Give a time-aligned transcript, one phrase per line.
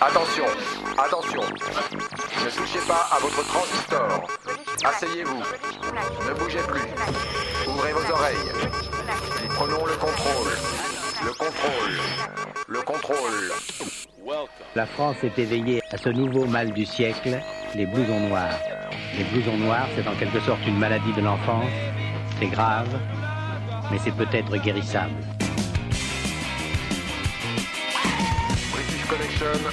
[0.00, 0.44] Attention,
[0.96, 1.40] attention.
[1.40, 4.28] Ne touchez pas à votre transistor.
[4.84, 5.42] Asseyez-vous.
[6.28, 6.82] Ne bougez plus.
[7.66, 8.36] Ouvrez vos oreilles.
[9.50, 10.52] Prenons le contrôle.
[11.24, 12.00] Le contrôle.
[12.68, 13.52] Le contrôle.
[14.76, 17.40] La France est éveillée à ce nouveau mal du siècle,
[17.74, 18.54] les blousons noirs.
[19.16, 21.72] Les blousons noirs, c'est en quelque sorte une maladie de l'enfance.
[22.38, 22.88] C'est grave,
[23.90, 25.37] mais c'est peut-être guérissable.
[29.48, 29.70] Connection.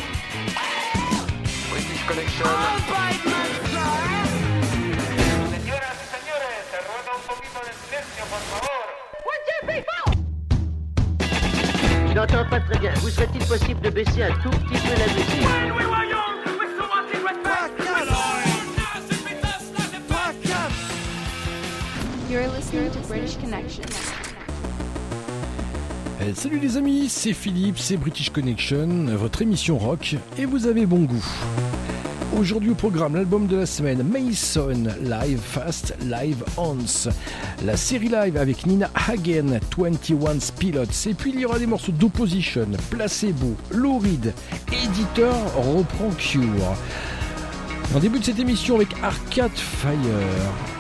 [1.70, 2.46] British Connection.
[12.08, 12.94] Je n'entends pas très bien.
[12.96, 15.46] Vous serait-il possible de baisser un tout petit peu la musique
[22.30, 23.84] You're listening to British Connection.
[26.34, 31.04] Salut les amis, c'est Philippe, c'est British Connection, votre émission rock, et vous avez bon
[31.04, 31.26] goût.
[32.38, 37.10] Aujourd'hui au programme, l'album de la semaine, Mason, Live Fast, Live Ons.
[37.64, 40.84] La série live avec Nina Hagen, 21 Pilots.
[41.06, 44.34] Et puis il y aura des morceaux d'Opposition, Placebo, Lou Reed,
[44.72, 46.76] Editor reprend Cure.
[47.94, 50.75] En début de cette émission avec Arcade Fire.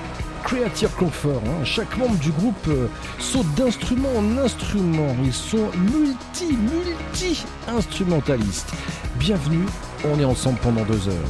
[0.46, 1.42] Creative Comfort.
[1.44, 1.64] hein.
[1.66, 5.16] Chaque membre du groupe euh, saute d'instrument en instrument.
[5.24, 8.72] Ils sont multi, multi instrumentalistes.
[9.16, 9.66] Bienvenue,
[10.06, 11.30] on est ensemble pendant deux heures.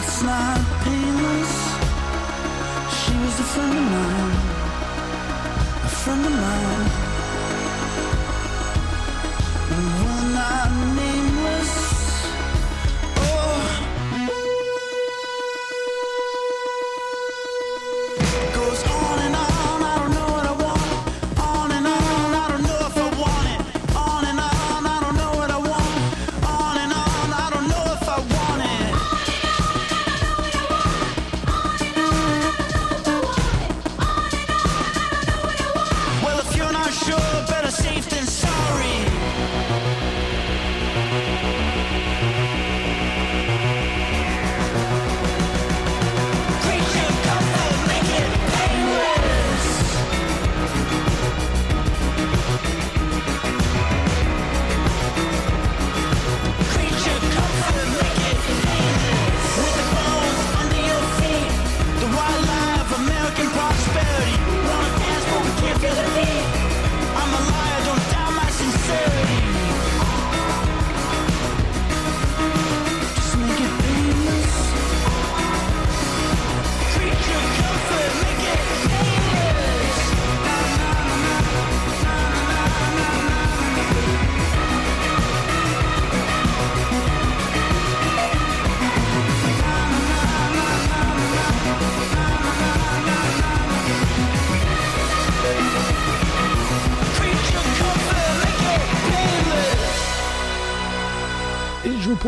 [0.00, 1.54] It's not painless.
[3.00, 4.36] She was a friend of mine,
[5.82, 7.07] a friend of mine.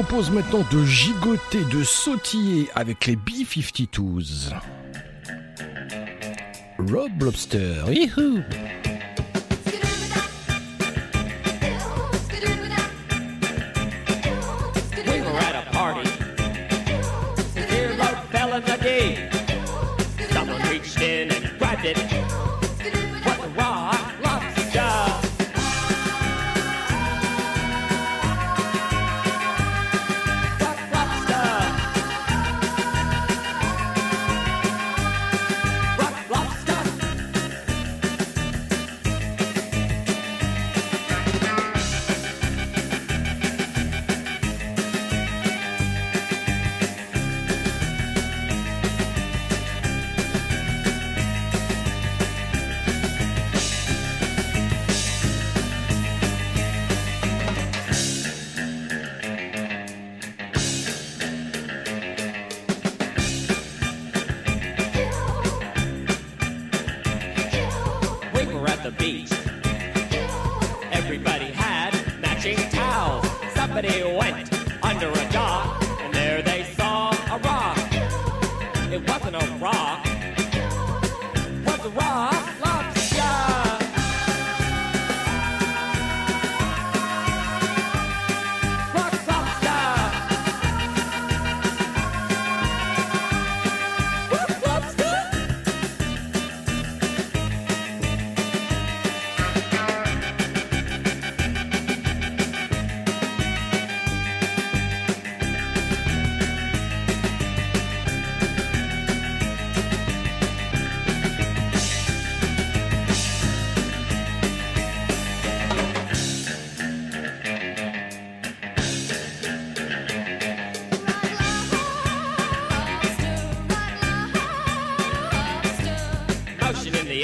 [0.01, 4.53] je propose maintenant de gigoter, de sautiller avec les B-52s.
[6.79, 7.85] Rob Lobster!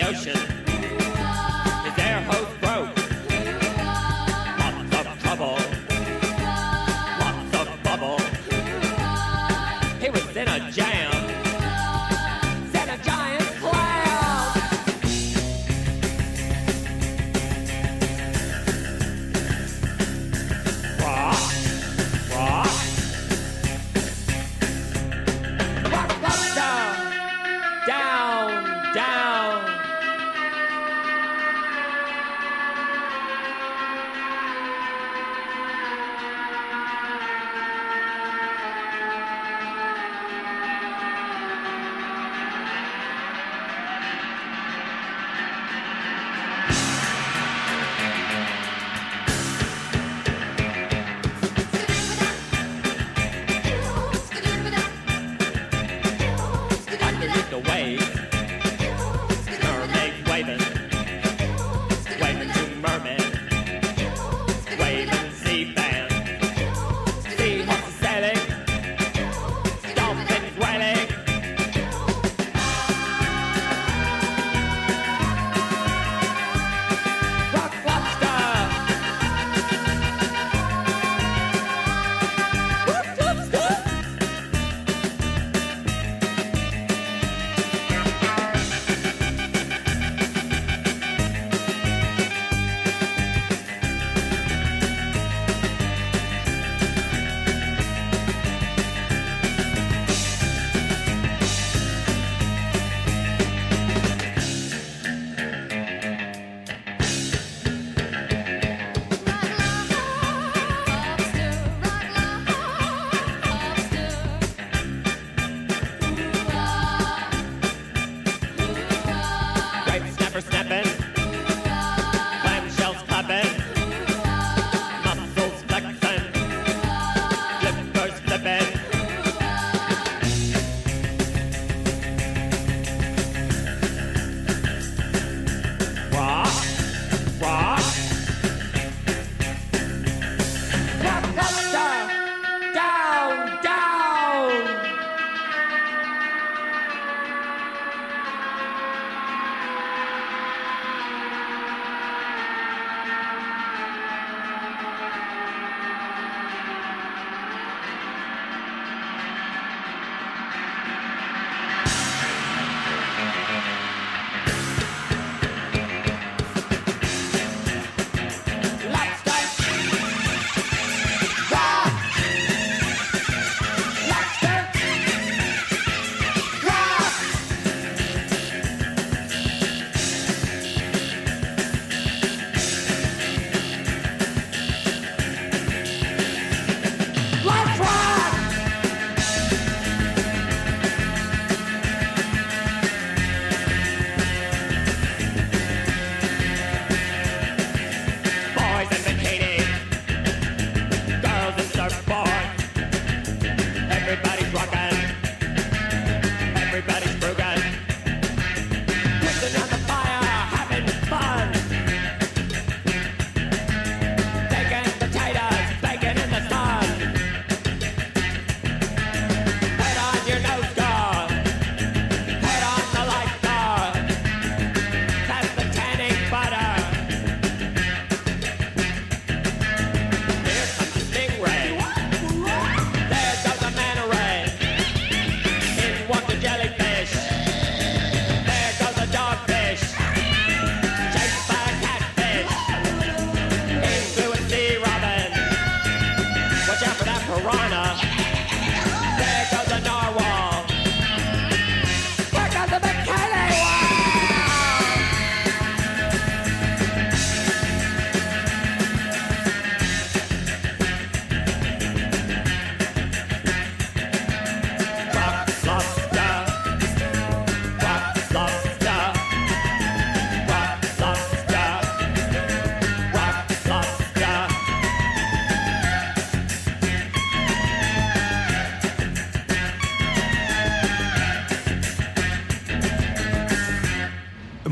[0.06, 0.55] ocean.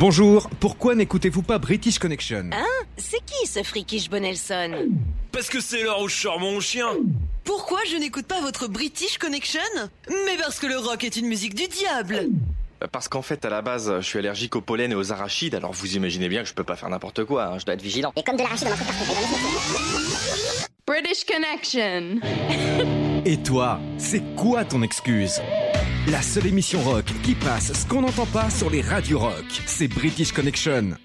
[0.07, 4.91] Bonjour, pourquoi n'écoutez-vous pas British Connection Hein C'est qui ce frikish Bonelson
[5.33, 6.89] Parce que c'est l'heure où je sors mon chien.
[7.43, 9.63] Pourquoi je n'écoute pas votre British Connection
[10.11, 12.29] Mais parce que le rock est une musique du diable.
[12.83, 15.55] Euh, parce qu'en fait, à la base, je suis allergique au pollen et aux arachides,
[15.55, 17.81] alors vous imaginez bien que je peux pas faire n'importe quoi, hein, je dois être
[17.81, 18.13] vigilant.
[18.15, 18.75] Et comme de l'arachide dans
[20.87, 22.21] British Connection.
[23.25, 25.41] Et toi, c'est quoi ton excuse
[26.09, 29.89] la seule émission rock qui passe ce qu'on n'entend pas sur les radios rock, c'est
[29.89, 30.97] British Connection.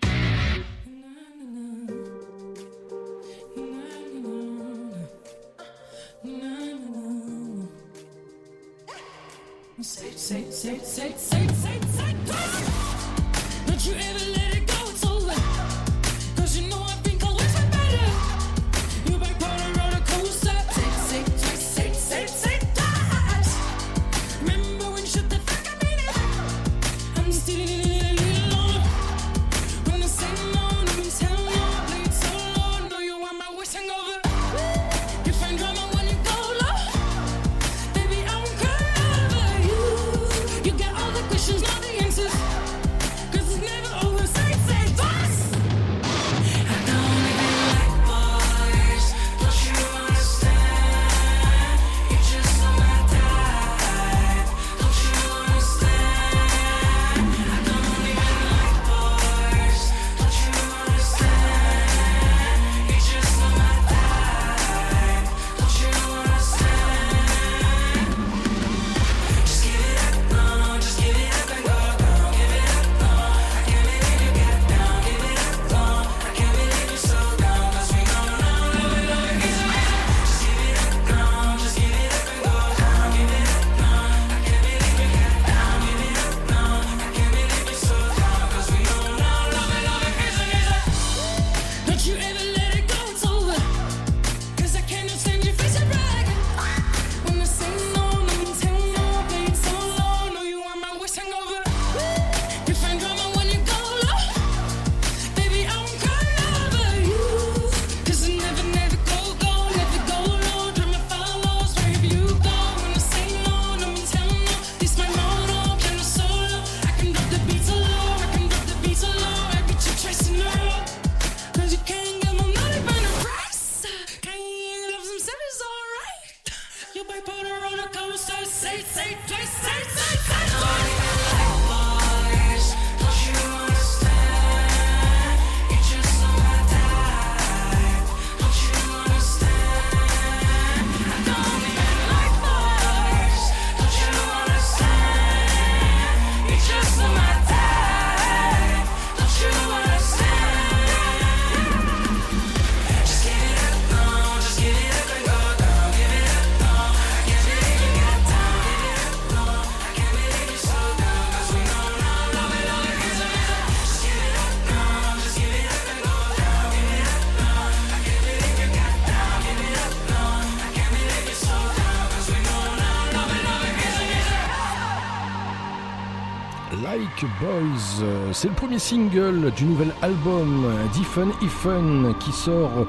[178.69, 182.85] premier single du nouvel album d'Ifen Ifen qui sort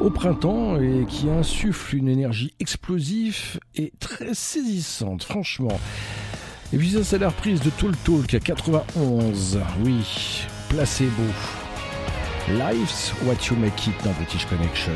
[0.00, 5.78] au printemps et qui insuffle une énergie explosive et très saisissante, franchement.
[6.72, 9.60] Et puis ça, c'est la reprise de Tool Talk à 91.
[9.84, 11.24] Oui, placebo.
[12.48, 14.94] Life's What You Make It dans British Connection.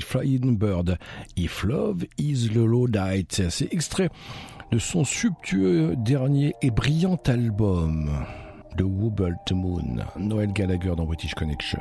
[0.00, 0.98] Flying Bird,
[1.36, 3.42] If Love is the Low Night.
[3.50, 4.10] C'est extrait
[4.70, 8.10] de son subtueux dernier et brillant album,
[8.76, 11.80] The Wobble to Moon, Noël Gallagher dans British Connection.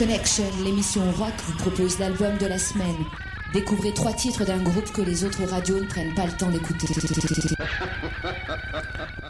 [0.00, 3.04] Connection, l'émission rock, vous propose l'album de la semaine.
[3.52, 6.86] Découvrez trois titres d'un groupe que les autres radios ne prennent pas le temps d'écouter.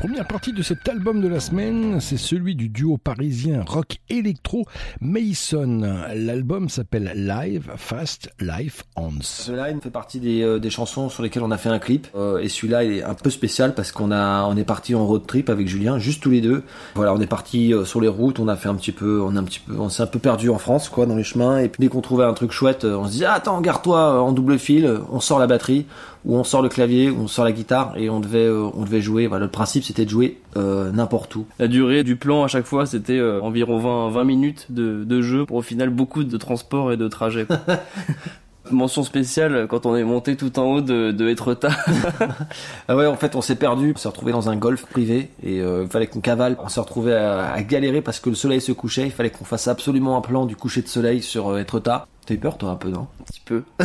[0.00, 4.64] Première partie de cet album de la semaine, c'est celui du duo parisien rock électro
[5.02, 6.06] Mason.
[6.14, 9.20] L'album s'appelle Live Fast Life Hands.
[9.44, 12.06] The Line fait partie des, euh, des chansons sur lesquelles on a fait un clip
[12.14, 15.06] Euh, et celui-là il est un peu spécial parce qu'on a on est parti en
[15.06, 16.62] road trip avec Julien juste tous les deux.
[16.94, 19.36] Voilà, on est parti euh, sur les routes, on a fait un petit peu on
[19.36, 21.58] a un petit peu on s'est un peu perdu en France quoi dans les chemins
[21.58, 24.32] et puis dès qu'on trouvait un truc chouette, on se dit ah, attends, garde-toi en
[24.32, 25.84] double fil, on sort la batterie
[26.24, 28.84] ou on sort le clavier ou on sort la guitare et on devait euh, on
[28.84, 31.46] devait jouer voilà, le principe c'était de jouer euh, n'importe où.
[31.58, 35.22] La durée du plan à chaque fois c'était euh, environ 20, 20 minutes de, de
[35.22, 37.46] jeu pour au final beaucoup de transport et de trajet.
[38.70, 41.70] Mention spéciale quand on est monté tout en haut de, de Etretat.
[42.88, 43.92] Ah ouais, en fait, on s'est perdu.
[43.94, 46.56] On s'est retrouvé dans un golf privé et euh, il fallait qu'on cavale.
[46.62, 49.04] On s'est retrouvé à, à galérer parce que le soleil se couchait.
[49.06, 52.06] Il fallait qu'on fasse absolument un plan du coucher de soleil sur euh, Etretat.
[52.26, 53.06] T'as eu peur, toi, un peu, non?
[53.20, 53.62] Un petit peu.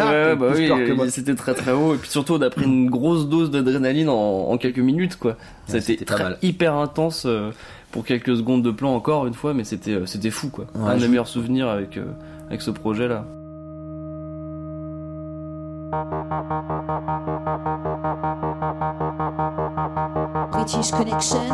[0.00, 1.94] Ah, ouais, bah oui, c'était très très haut.
[1.94, 5.32] Et puis surtout, on a pris une grosse dose d'adrénaline en, en quelques minutes, quoi.
[5.72, 6.04] Ouais, C'était
[6.42, 7.50] hyper intense euh,
[7.92, 10.66] pour quelques secondes de plan encore une fois, mais c'était c'était fou, quoi.
[10.74, 12.04] Ouais, un de je- mes meilleurs souvenirs avec euh,
[12.48, 13.24] avec ce projet-là.
[20.52, 21.46] British Connection.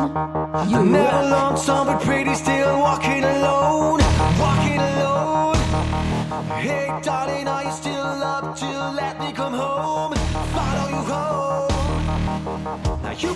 [0.68, 0.78] You.
[0.78, 4.00] I met a long time, but pretty still walking alone.
[4.40, 5.56] Walking alone.
[6.58, 8.66] Hey, darling, are you still up to
[8.96, 10.14] let me come home?
[10.52, 11.68] Follow you home.
[13.02, 13.34] Now you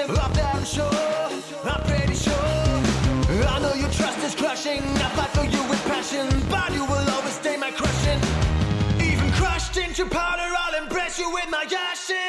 [0.00, 0.90] and love that I'm sure,
[1.64, 2.34] I'm pretty sure.
[3.48, 4.82] I know your trust is crushing.
[4.82, 8.20] I fight for you with passion, but you will always stay my crushing.
[9.00, 12.27] Even crushed into powder, I'll impress you with my ashes.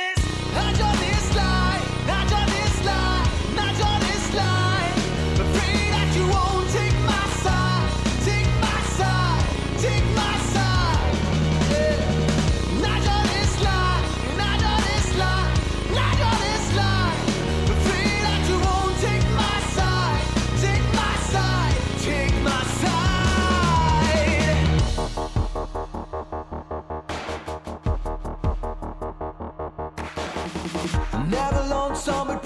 [31.29, 32.38] Never lonesome.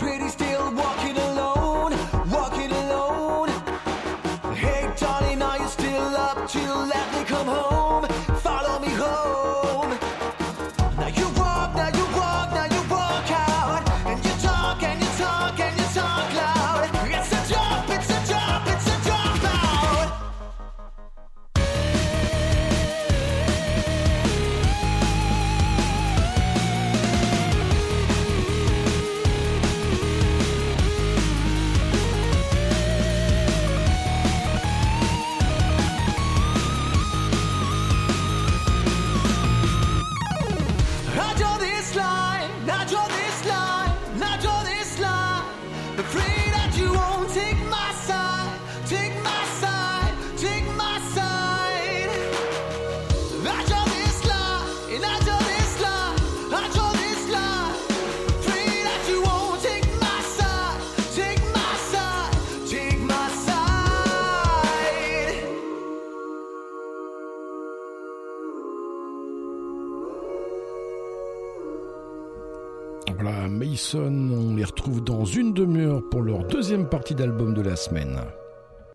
[77.76, 78.20] semaine.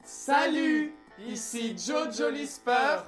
[0.05, 0.93] Salut,
[1.29, 3.03] ici Jojo Lisper.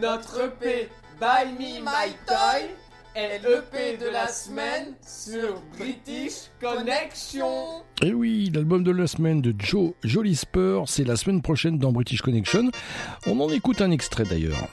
[0.00, 0.88] Notre EP
[1.20, 2.70] Buy Me My Toy
[3.14, 7.82] est l'EP de la semaine sur British Connection.
[8.02, 12.22] Et oui, l'album de la semaine de Joe Jolisper, c'est la semaine prochaine dans British
[12.22, 12.70] Connection.
[13.26, 14.68] On en écoute un extrait d'ailleurs.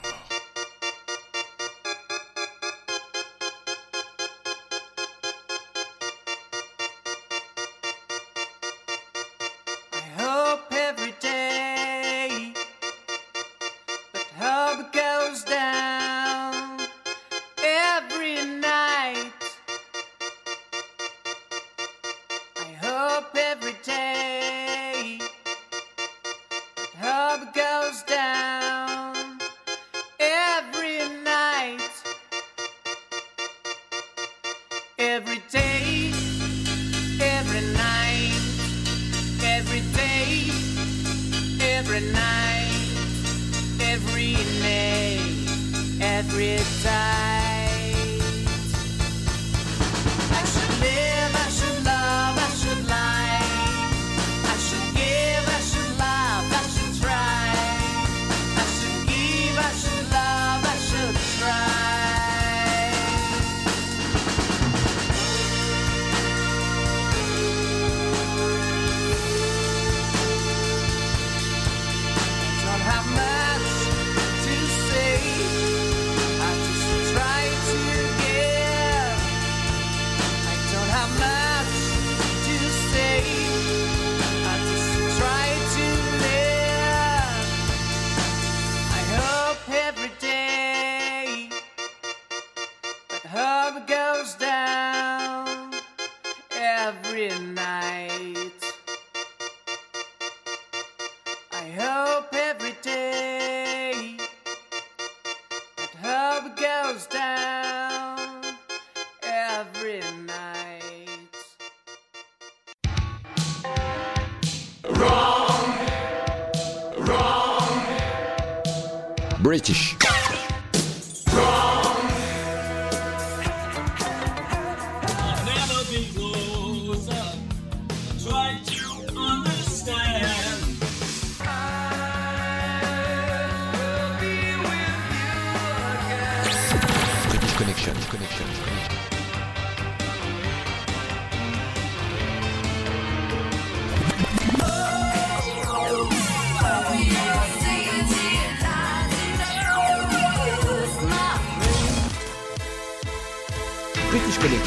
[119.39, 119.95] British.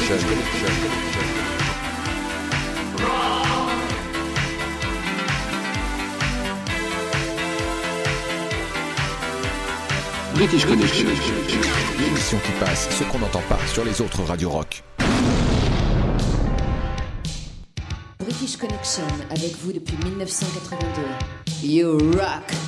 [0.05, 0.27] Connection.
[10.33, 11.07] British Connection.
[11.99, 14.83] L'émission qui passe ce qu'on n'entend pas sur les autres radios rock.
[18.19, 21.65] British Connection avec vous depuis 1982.
[21.65, 22.62] You rock!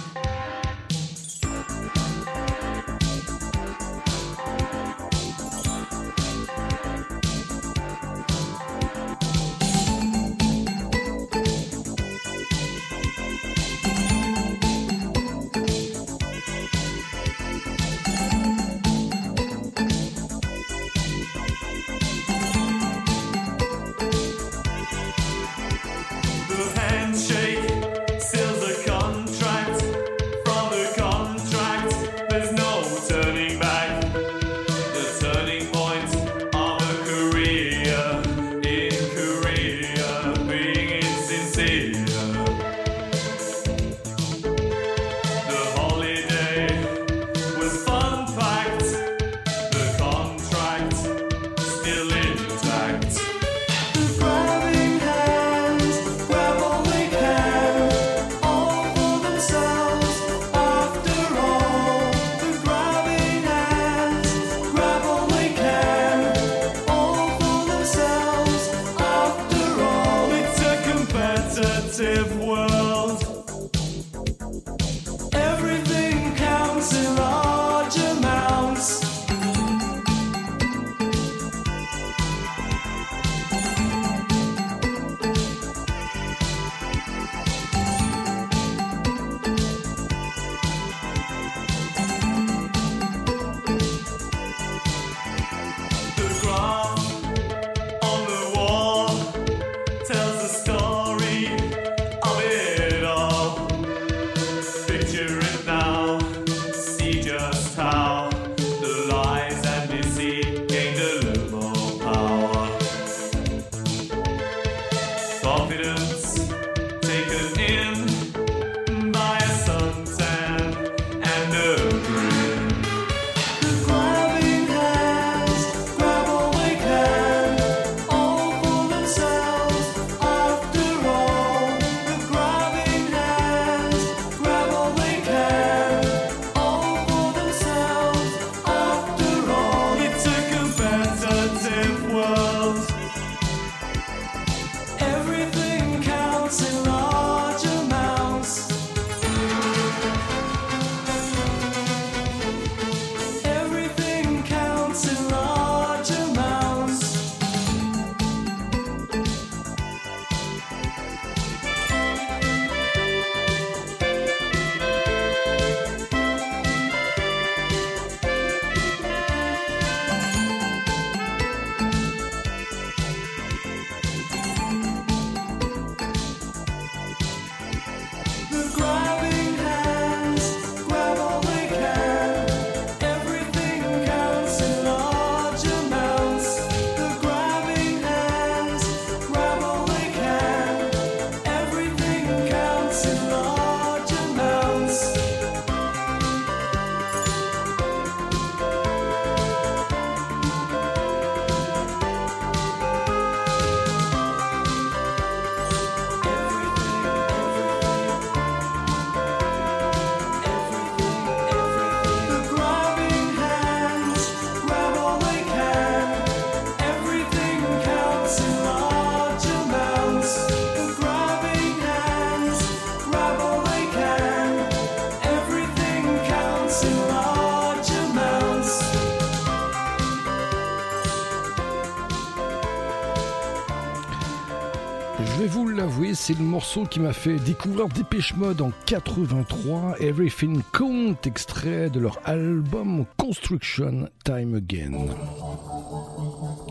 [236.27, 241.99] c'est le morceau qui m'a fait découvrir Dépêche Mode en 83, Everything Count, extrait de
[241.99, 245.05] leur album Construction Time Again.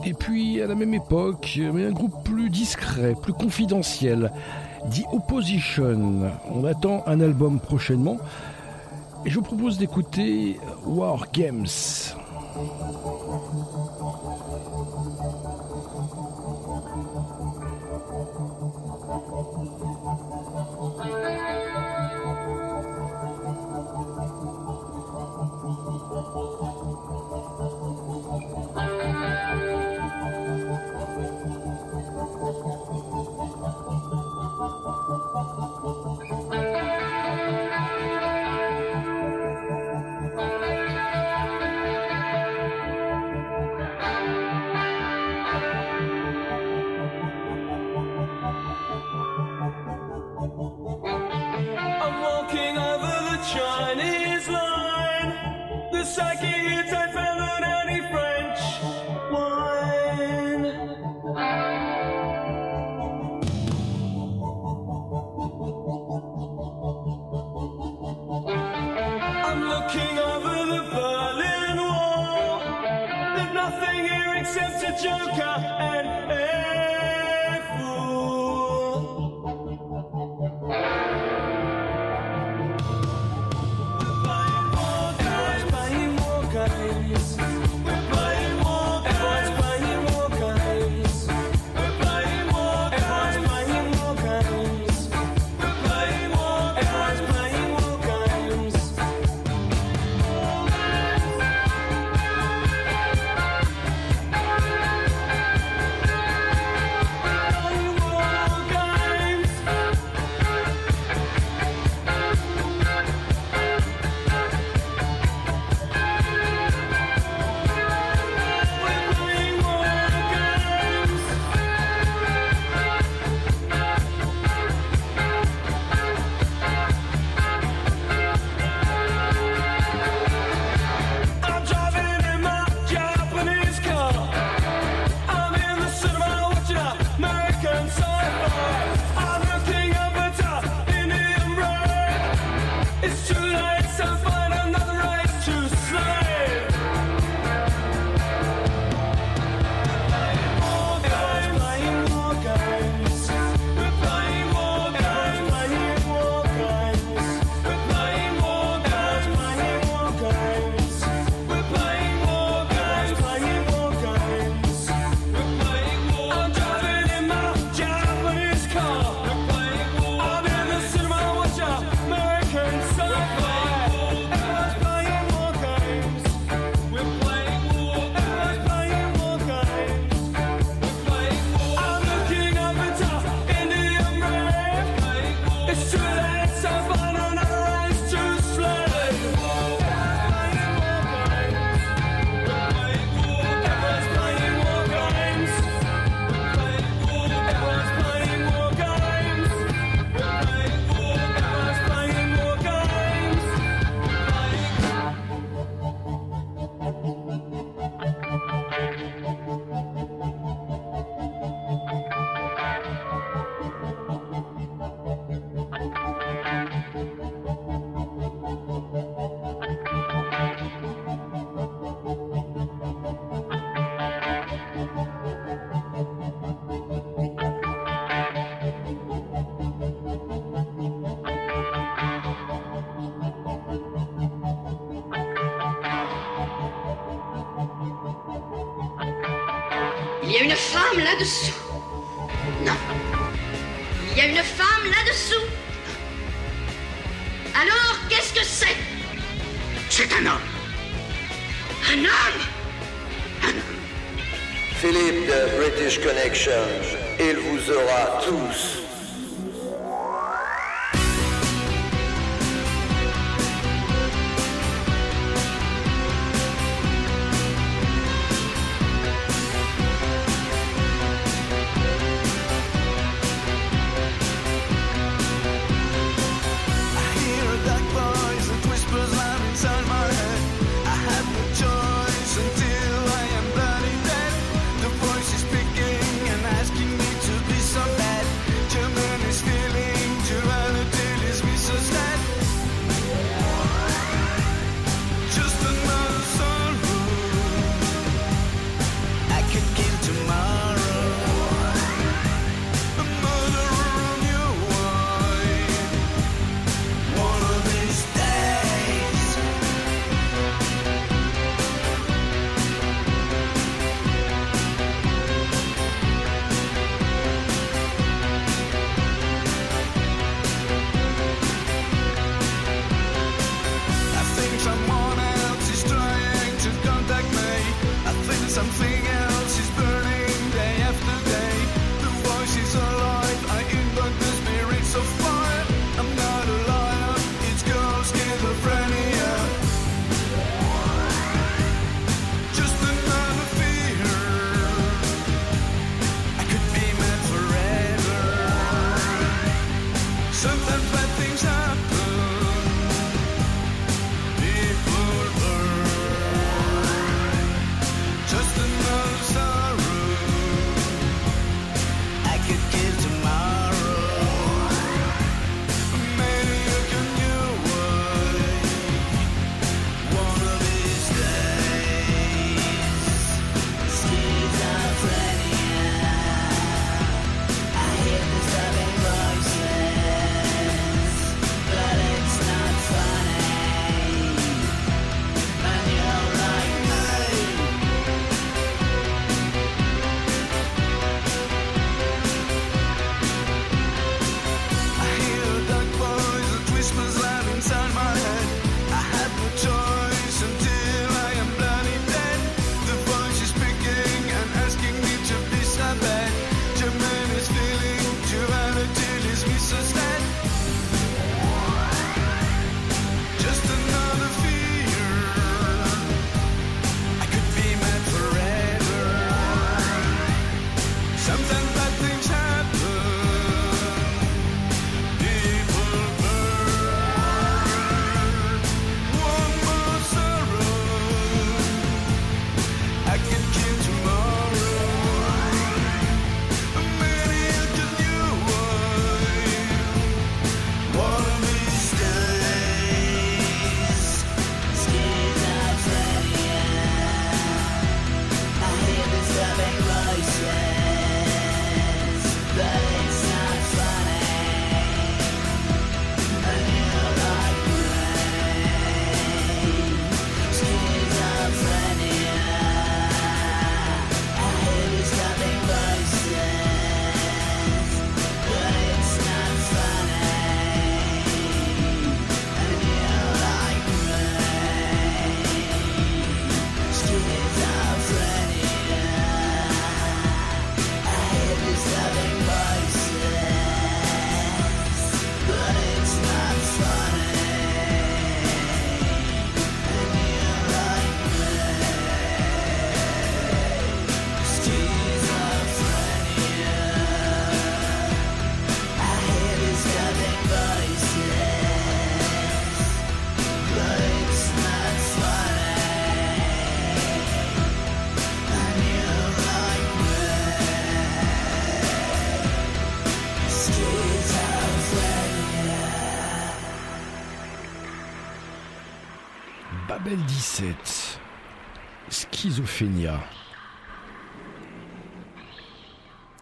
[0.04, 4.32] Et puis, à la même époque, mais un groupe plus discret, plus confidentiel,
[4.86, 6.32] dit Opposition.
[6.50, 8.18] On attend un album prochainement
[9.24, 11.68] et je vous propose d'écouter War Games.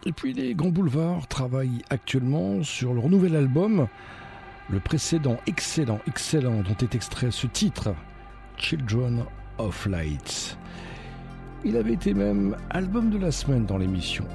[0.05, 3.87] Et puis les Grands Boulevards travaillent actuellement sur leur nouvel album.
[4.69, 7.93] Le précédent, excellent, excellent, dont est extrait ce titre,
[8.57, 9.25] Children
[9.59, 10.57] of Lights.
[11.63, 14.25] Il avait été même album de la semaine dans l'émission.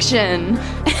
[0.00, 0.58] action.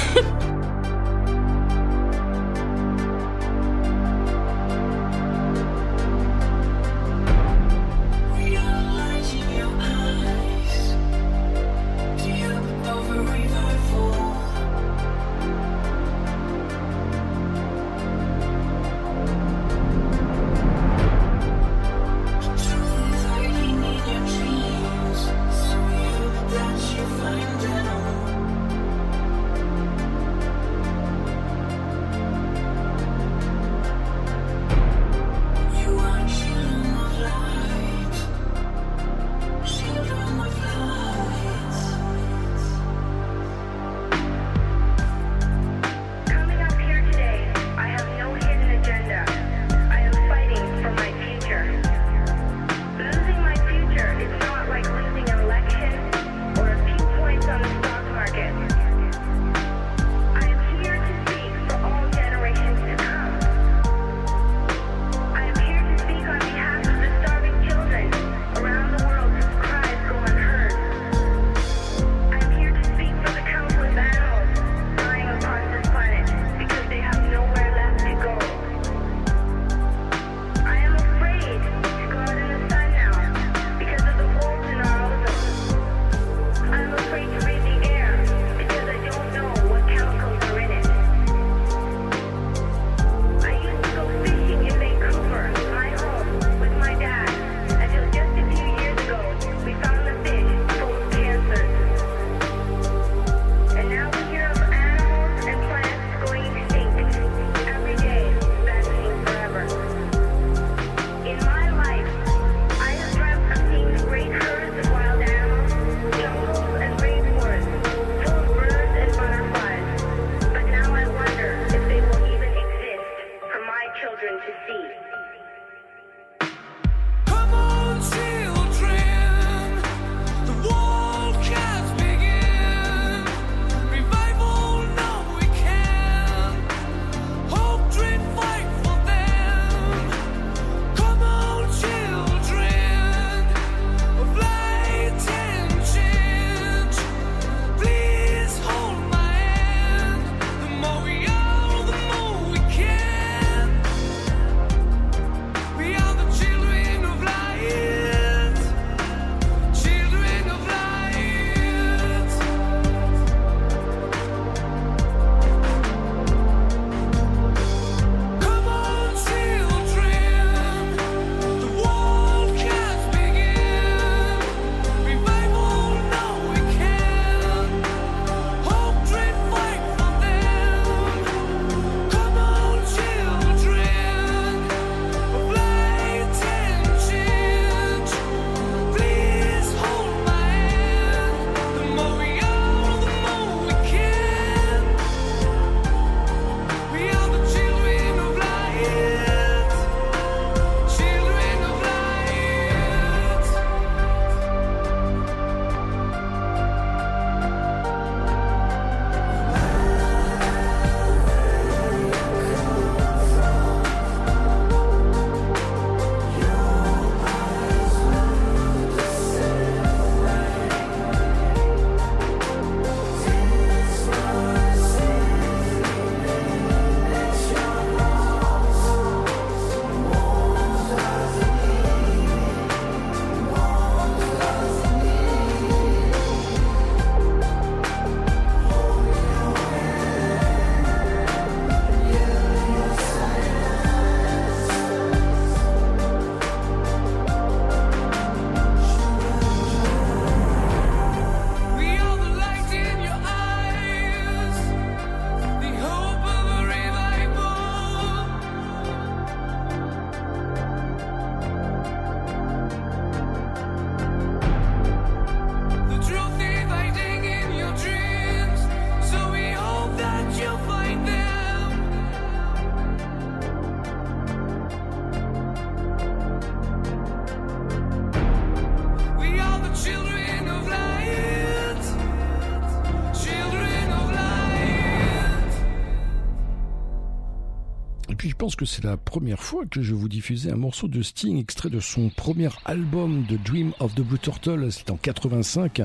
[288.66, 292.10] c'est la première fois que je vous diffusais un morceau de Sting extrait de son
[292.10, 295.80] premier album de Dream of the Blue Turtle, c'était en 85.
[295.80, 295.84] Et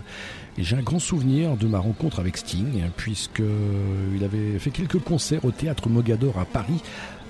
[0.64, 5.00] j'ai un grand souvenir de ma rencontre avec Sting, puisque euh, il avait fait quelques
[5.00, 6.82] concerts au théâtre Mogador à Paris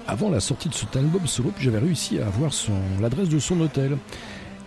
[0.07, 3.39] avant la sortie de cet album solo, puis j'avais réussi à avoir son l'adresse de
[3.39, 3.97] son hôtel.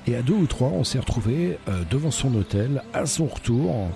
[0.07, 3.91] Et à deux ou trois, on s'est retrouvés euh, devant son hôtel à son retour.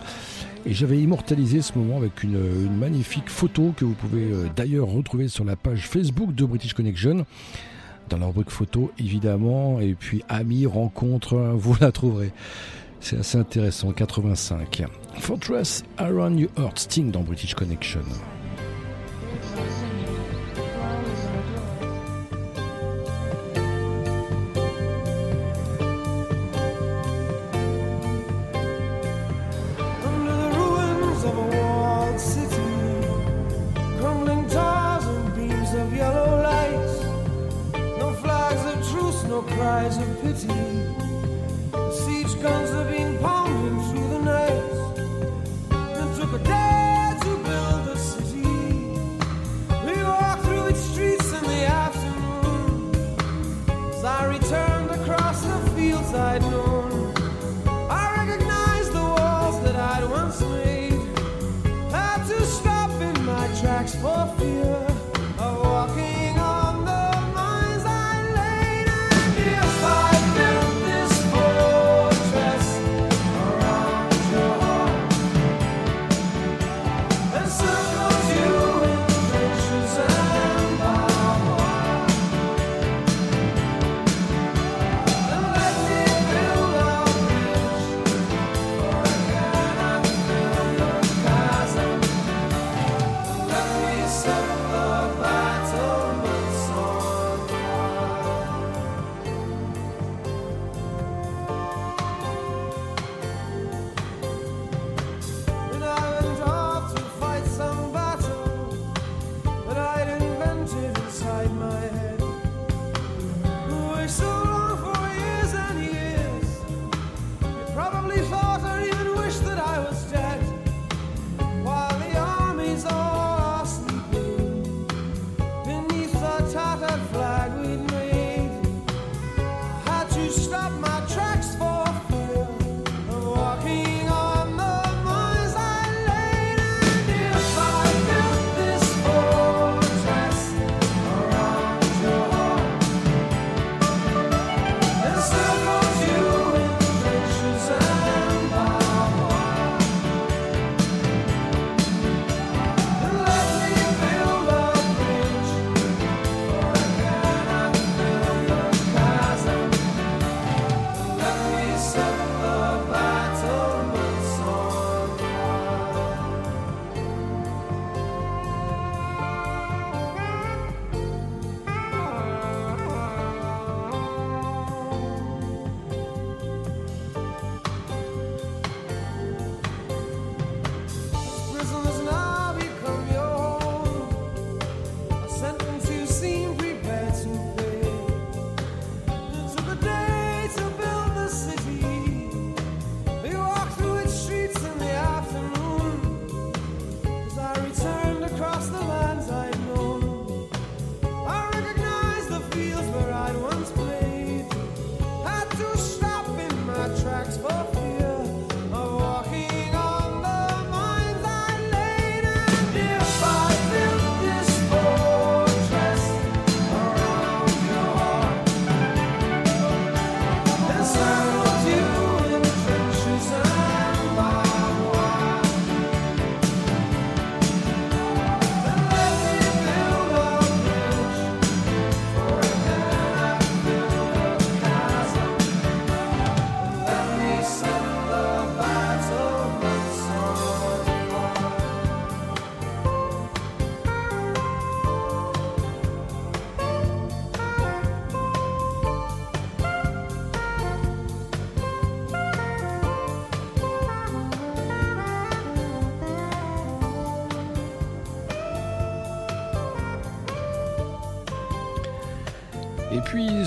[0.64, 2.38] Et j'avais immortalisé ce moment avec une,
[2.78, 7.26] magnifique photo que vous pouvez euh, d'ailleurs retrouver sur la page Facebook de British Connection.
[8.08, 12.32] Dans la rubrique photo, évidemment, et puis amis, rencontres, hein, vous la trouverez.
[13.00, 14.84] C'est assez intéressant, 85.
[15.18, 18.02] Fortress Iron You Heart Sting dans British Connection.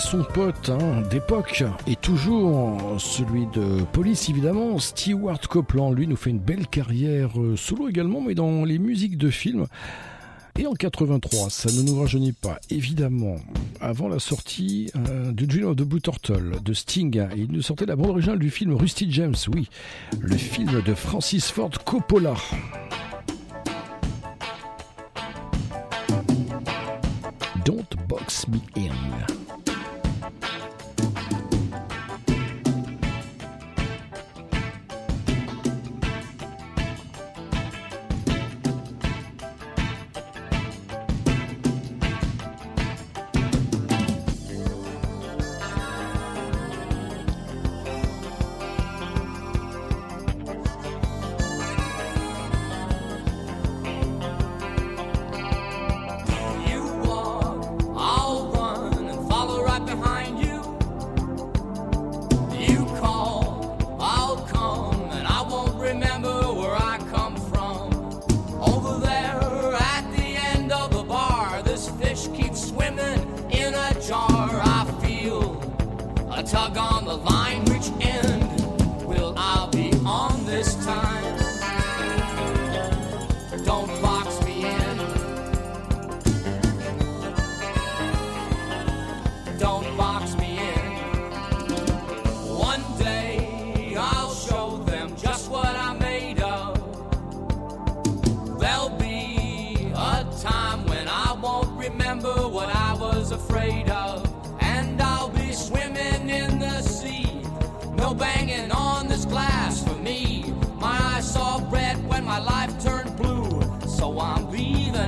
[0.05, 6.29] son pote hein, d'époque, et toujours celui de Police évidemment, Stewart Copeland, lui nous fait
[6.29, 9.65] une belle carrière euh, solo également, mais dans les musiques de films.
[10.59, 13.37] Et en 83, ça ne nous rajeunit pas, évidemment,
[13.81, 18.37] avant la sortie euh, de Blue Turtle de Sting, il nous sortait la bande originale
[18.37, 19.69] du film Rusty James, oui,
[20.19, 22.35] le film de Francis Ford Coppola.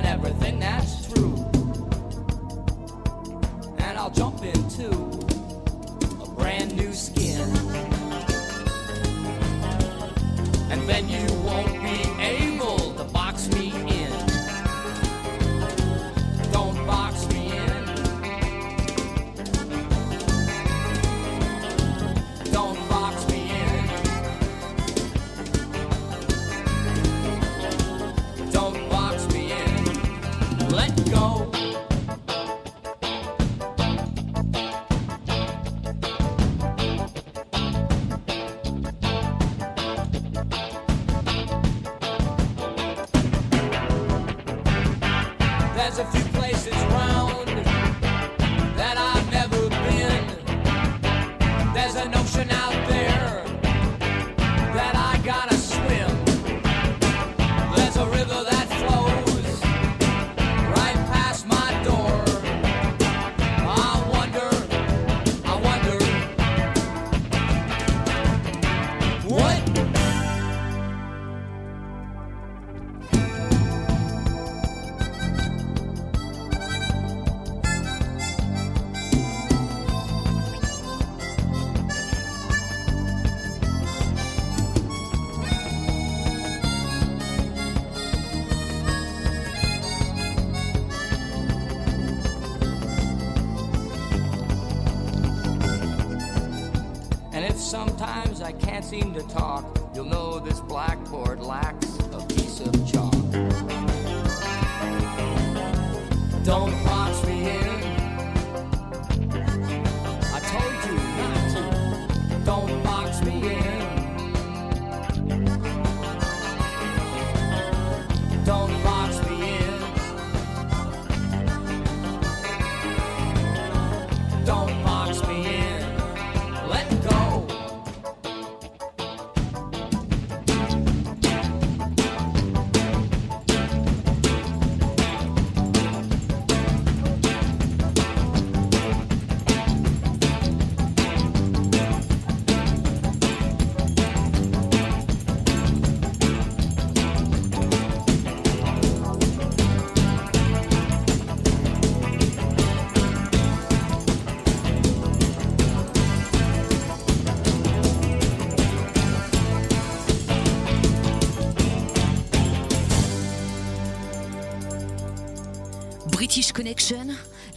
[0.08, 1.34] everything that's true.
[3.78, 4.88] And I'll jump into
[6.24, 7.46] a brand new skin.
[10.70, 11.37] And then you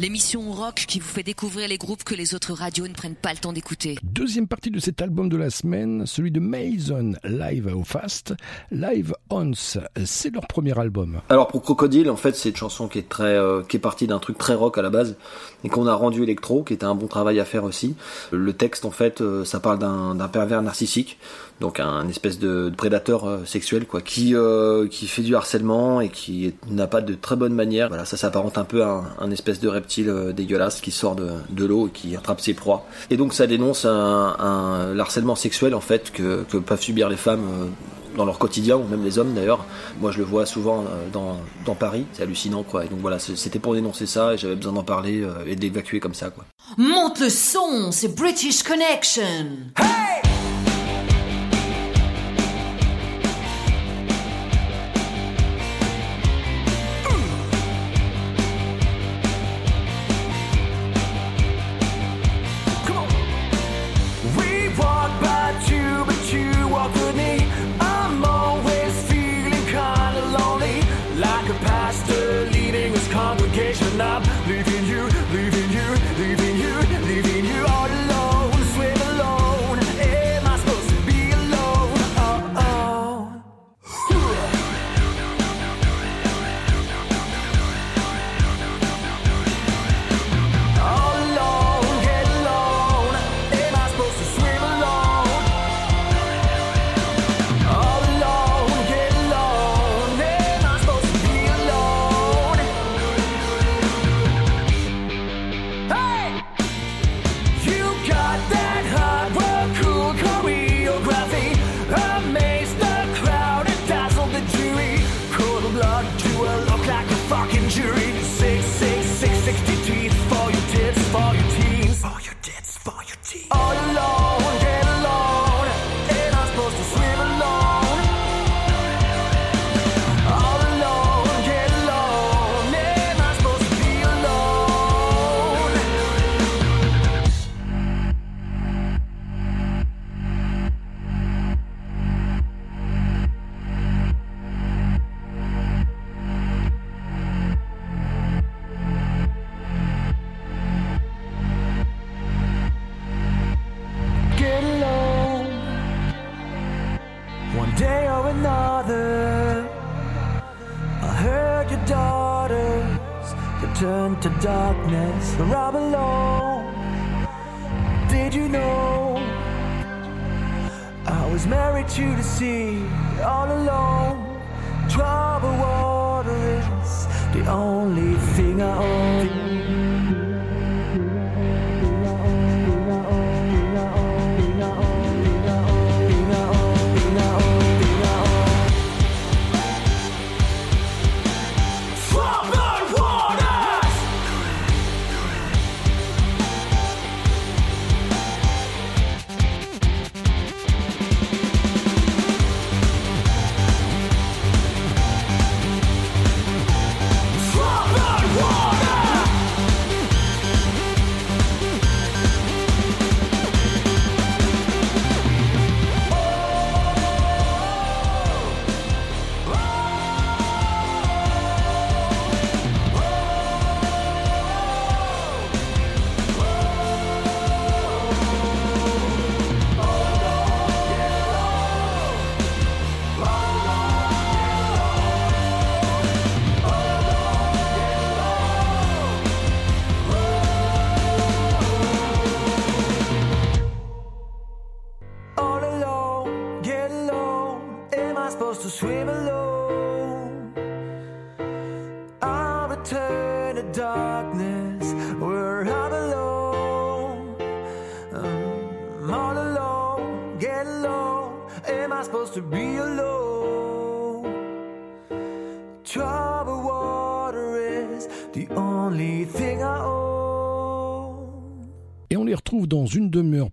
[0.02, 3.34] l'émission rock qui vous fait découvrir les groupes que les autres radios ne prennent pas
[3.34, 4.00] le temps d'écouter.
[4.02, 8.34] Deuxième partie de cet album de la semaine, celui de Mason, Live au Fast,
[8.72, 9.14] Live
[10.04, 11.22] C'est leur premier album.
[11.30, 14.06] Alors pour Crocodile, en fait, c'est une chanson qui est très, euh, qui est partie
[14.06, 15.16] d'un truc très rock à la base
[15.64, 17.96] et qu'on a rendu électro, qui était un bon travail à faire aussi.
[18.32, 21.18] Le texte, en fait, euh, ça parle d'un pervers narcissique,
[21.62, 24.36] donc un espèce de, prédateur euh, sexuel, quoi, qui
[24.90, 27.88] qui fait du harcèlement et qui n'a pas de très bonne manière.
[27.88, 31.66] Voilà, ça s'apparente un peu à un, espèce de reptile dégueulasse qui sort de, de
[31.66, 32.86] l'eau et qui attrape ses proies.
[33.10, 37.72] Et donc ça dénonce un, l'harcèlement sexuel en fait que peuvent subir les femmes.
[38.16, 39.66] Dans leur quotidien, ou même les hommes d'ailleurs.
[40.00, 42.86] Moi je le vois souvent euh, dans, dans Paris, c'est hallucinant quoi.
[42.86, 45.62] Et donc voilà, c'était pour dénoncer ça et j'avais besoin d'en parler euh, et de
[45.62, 46.46] l'évacuer comme ça quoi.
[46.78, 49.72] Monte le son, c'est British Connection.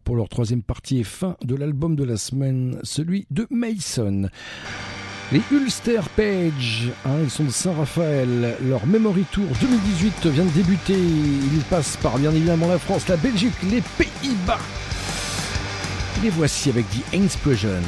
[0.08, 4.30] Pour leur troisième partie et fin de l'album de la semaine, celui de Mason.
[5.32, 8.56] Les Ulster Page, hein, ils sont de Saint-Raphaël.
[8.66, 10.96] Leur Memory Tour 2018 vient de débuter.
[10.96, 14.60] Ils passent par bien évidemment la France, la Belgique, les Pays-Bas.
[16.22, 17.82] Les voici avec The Explosion.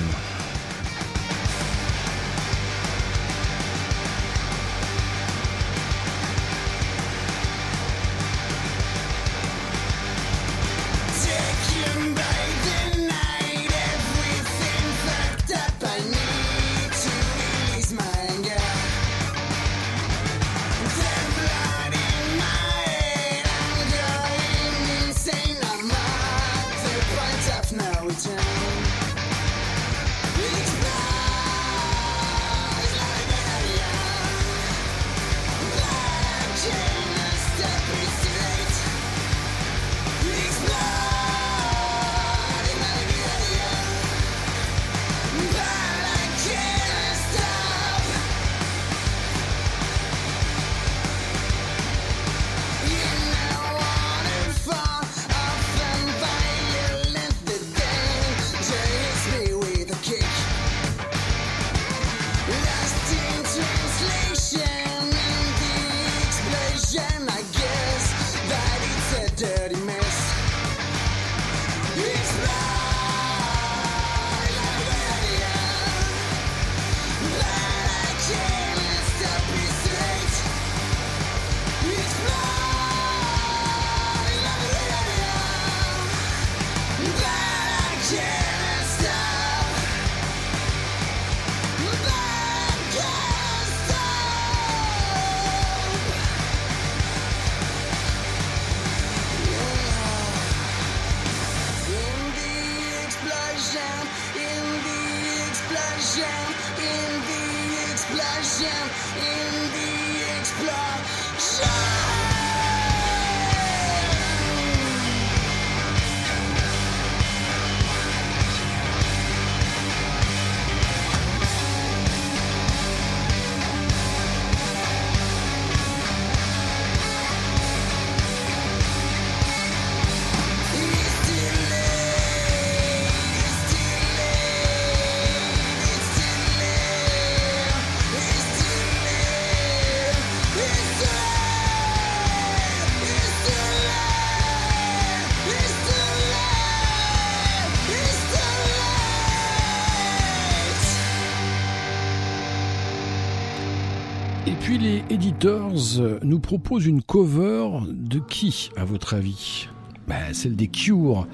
[156.23, 159.69] nous propose une cover de qui, à votre avis?
[160.07, 161.27] Bah, celle des Cure.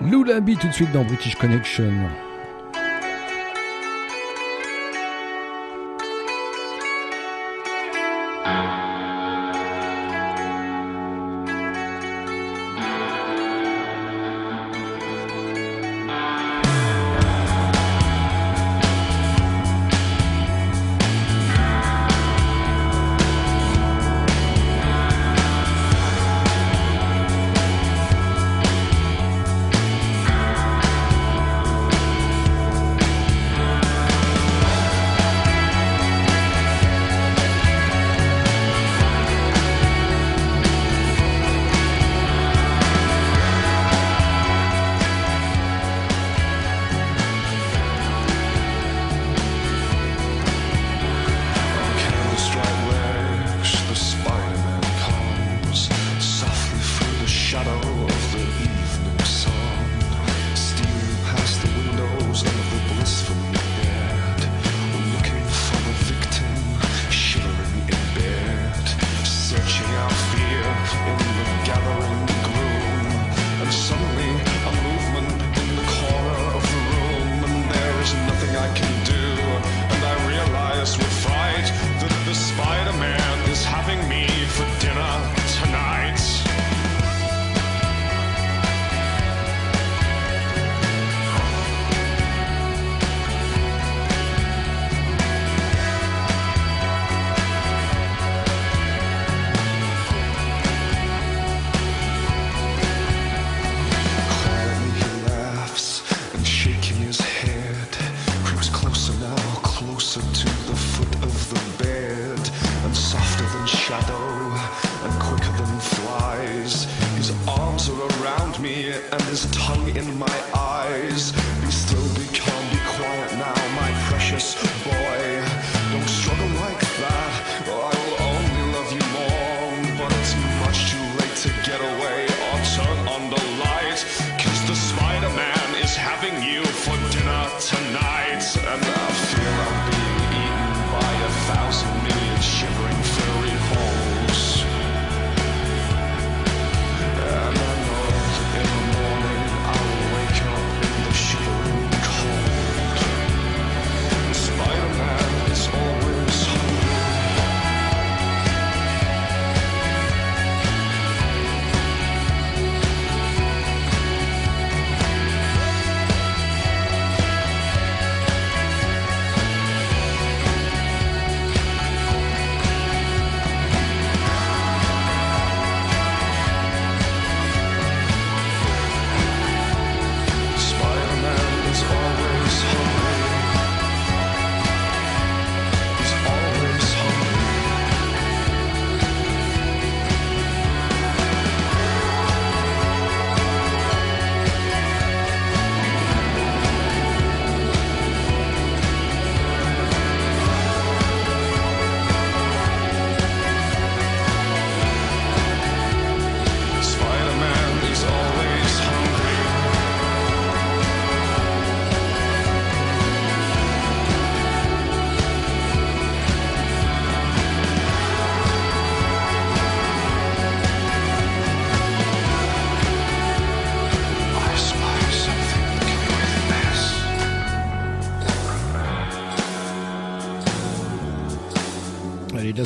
[0.00, 1.92] Lou B tout de suite dans British Connection.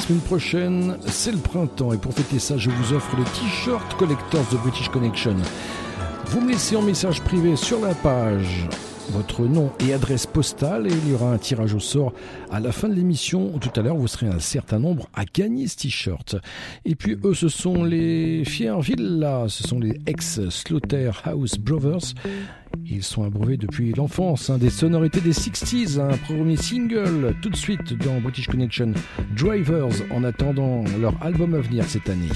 [0.08, 4.46] Semaine prochaine, c'est le printemps et pour fêter ça, je vous offre le t-shirt Collectors
[4.50, 5.36] de British Connection.
[6.28, 8.66] Vous me laissez en message privé sur la page
[9.10, 12.12] votre nom et adresse postale et il y aura un tirage au sort
[12.50, 13.58] à la fin de l'émission.
[13.58, 16.36] Tout à l'heure, vous serez un certain nombre à gagner ce t-shirt.
[16.84, 22.14] Et puis eux, ce sont les Fiervilla, ce sont les ex-Slaughterhouse Brothers.
[22.90, 27.56] Ils sont abreuvés depuis l'enfance hein, des sonorités des 60s, un premier single tout de
[27.56, 28.92] suite dans British Connection
[29.36, 32.28] Drivers en attendant leur album à venir cette année.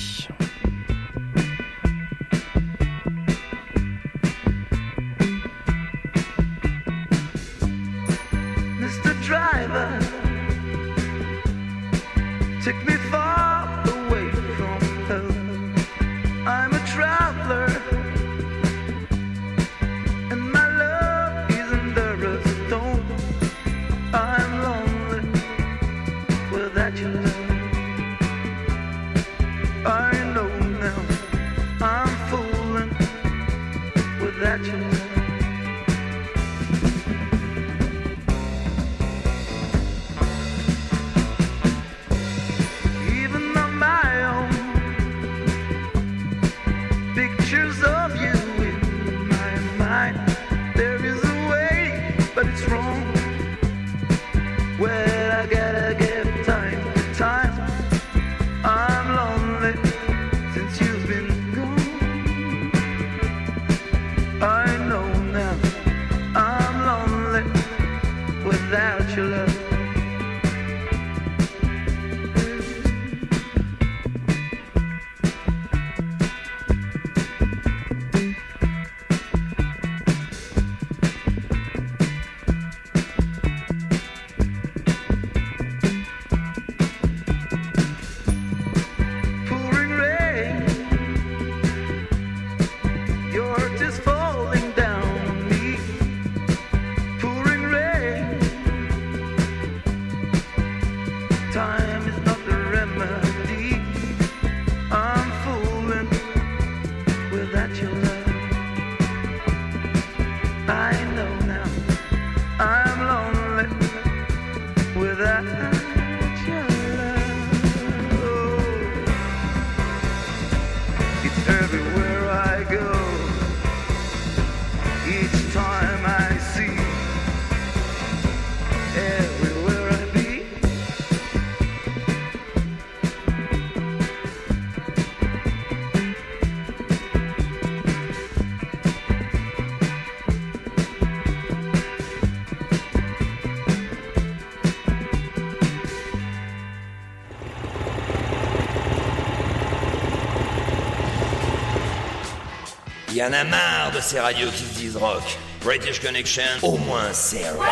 [153.22, 155.22] Y en a marre de ces radios qui se disent rock.
[155.62, 157.68] British Connection, au moins c'est rock.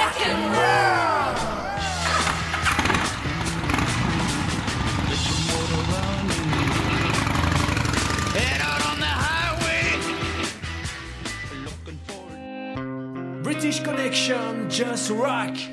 [13.43, 15.70] British Connection, just rock.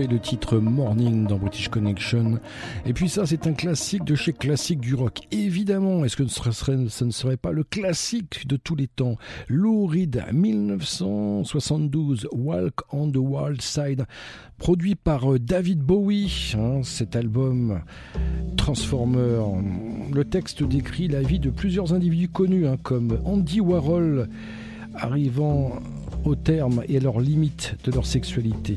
[0.00, 2.40] Et le titre Morning dans British Connection.
[2.84, 5.20] Et puis ça, c'est un classique de chez Classique du Rock.
[5.30, 9.16] Évidemment, est-ce que ce, serait, ce ne serait pas le classique de tous les temps?
[9.46, 14.06] Lou Reed, 1972, Walk on the Wild Side,
[14.58, 16.54] produit par euh, David Bowie.
[16.58, 17.80] hein, cet album
[18.56, 19.42] Transformer.
[20.12, 24.28] Le texte décrit la vie de plusieurs individus connus, hein, comme Andy Warhol,
[24.94, 25.78] arrivant
[26.24, 28.76] au terme et à leurs limites de leur sexualité.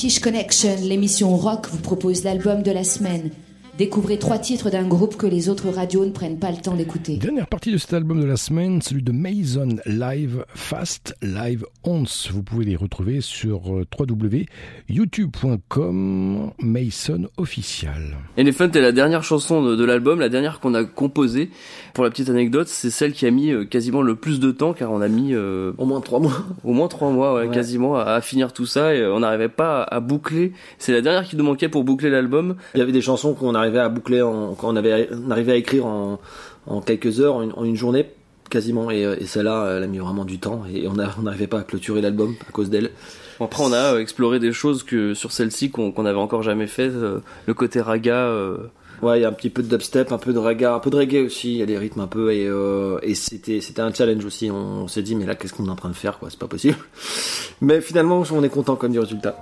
[0.00, 3.32] British Connection, l'émission rock, vous propose l'album de la semaine.
[3.78, 7.16] Découvrez trois titres d'un groupe que les autres radios ne prennent pas le temps d'écouter.
[7.16, 12.28] Dernière partie de cet album de la semaine, celui de Mason Live Fast Live Ons.
[12.32, 18.16] Vous pouvez les retrouver sur euh, www.youtube.com Mason official.
[18.36, 21.50] Elephant est la dernière chanson de, de l'album, la dernière qu'on a composée.
[21.94, 24.72] Pour la petite anecdote, c'est celle qui a mis euh, quasiment le plus de temps,
[24.72, 26.32] car on a mis euh, au moins trois mois,
[26.64, 27.54] au moins trois mois, ouais, Ouais.
[27.54, 30.50] quasiment à, à finir tout ça, et on n'arrivait pas à, à boucler.
[30.78, 32.56] C'est la dernière qui nous manquait pour boucler l'album.
[32.74, 35.56] Il y avait des chansons qu'on arrivait à boucler, en, qu'on avait, on arrivait à
[35.56, 36.18] écrire en,
[36.66, 38.06] en quelques heures, en une, en une journée.
[38.48, 38.90] quasiment.
[38.90, 41.58] Et, euh, et celle-là, elle a mis vraiment du temps et on on n'arrivait pas
[41.60, 42.90] à clôturer l'album à cause d'elle.
[43.38, 46.42] Bon, Après, on a euh, exploré des choses que sur celle-ci qu'on qu'on avait encore
[46.42, 46.88] jamais fait.
[46.88, 48.16] euh, le côté raga.
[48.28, 48.56] euh,
[49.00, 50.90] Ouais, il y a un petit peu de dubstep, un peu de raga, un peu
[50.90, 51.52] de reggae aussi.
[51.52, 54.50] Il y a des rythmes un peu et, euh, et c'était c'était un challenge aussi.
[54.50, 56.30] On, s'est dit mais là qu'est-ce qu'on est en train de faire quoi?
[56.30, 56.76] C'est pas possible.
[57.60, 59.36] Mais finalement, on est content comme du résultat.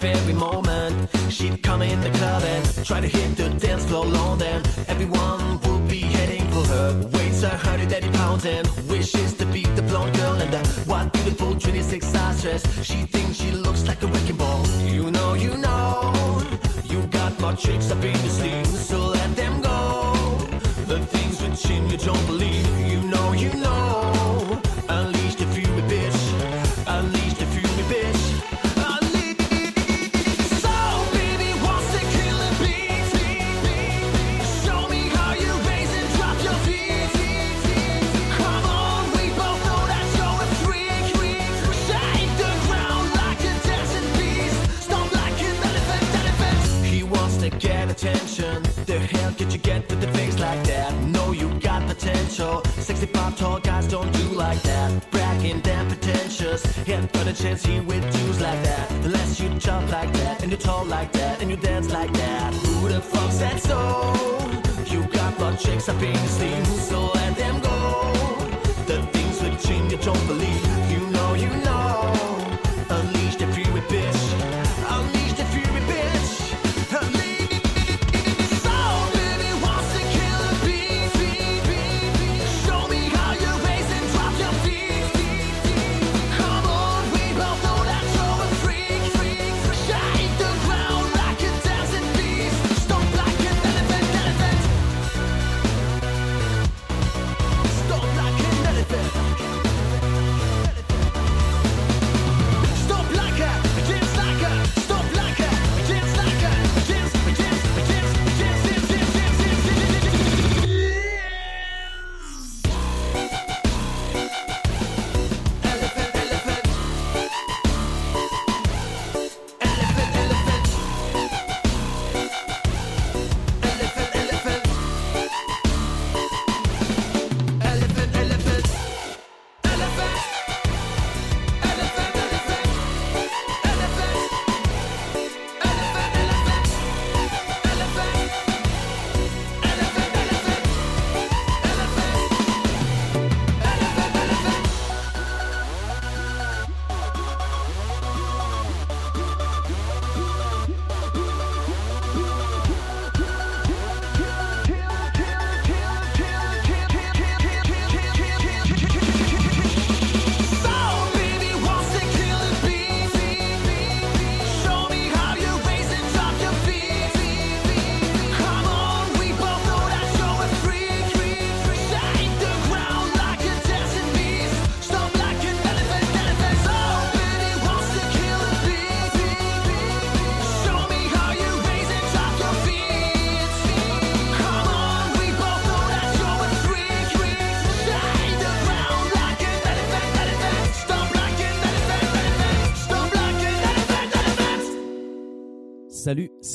[0.00, 4.04] That very moment she'd come in the club and try to hit the dance floor
[4.04, 4.38] alone.
[4.38, 7.08] Then everyone would be heading for her.
[7.12, 11.08] Weighs a hundred eighty pounds and wishes to be the blonde girl and the one
[11.10, 12.62] beautiful 26 size dress.
[12.84, 14.66] She thinks she looks like a wrecking ball.
[14.84, 16.42] You know, you know,
[16.84, 20.14] you got more tricks up in your sleeve, so let them go.
[20.86, 22.66] The things which in you don't believe.
[22.92, 24.15] You know, you know.
[47.96, 48.62] Attention.
[48.84, 50.92] The hell could you get with the face like that?
[51.16, 52.62] No, you got potential.
[52.86, 55.10] Sexy pop tall guys don't do like that.
[55.10, 56.60] Bragging, damn pretentious.
[56.86, 58.90] Ain't got a chance he with dudes like that.
[59.04, 62.52] Unless you jump like that, and you talk like that, and you dance like that.
[62.54, 63.78] Who the fuck said so?
[64.92, 68.12] You got more chicks up in your sleeve, so let them go.
[68.86, 70.85] The things in you don't believe.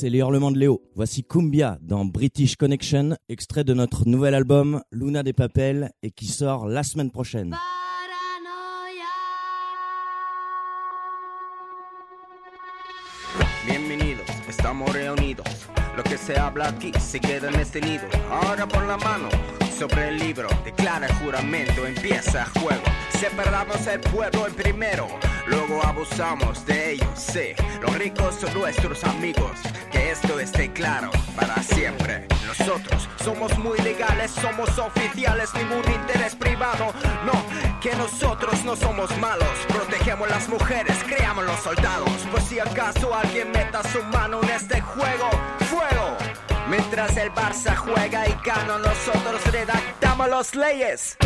[0.02, 0.82] C'est les hurlements de Léo.
[0.96, 6.26] Voici Kumbia dans British Connection, extrait de notre nouvel album Luna des Papels et qui
[6.26, 7.54] sort la semaine prochaine.
[13.64, 15.46] Bienvenidos, estamos reunidos.
[15.96, 18.02] Lo que se habla aquí se queda en este nido.
[18.28, 19.28] Ahora por la mano
[19.78, 22.82] sobre el libro, declara el juramento, empieza el juego.
[23.18, 25.08] Separamos el pueblo en primero,
[25.46, 27.08] luego abusamos de ellos.
[27.14, 29.52] Sí, los ricos son nuestros amigos.
[29.90, 32.26] Que esto esté claro para siempre.
[32.46, 36.92] Nosotros somos muy legales, somos oficiales, ningún interés privado.
[37.24, 37.32] No,
[37.80, 39.48] que nosotros no somos malos.
[39.68, 42.10] Protegemos las mujeres, creamos los soldados.
[42.30, 45.30] Pues si acaso alguien meta su mano en este juego,
[45.70, 46.21] fuego.
[46.72, 51.18] Mientras el Barça juega y gana, nosotros redactamos las leyes.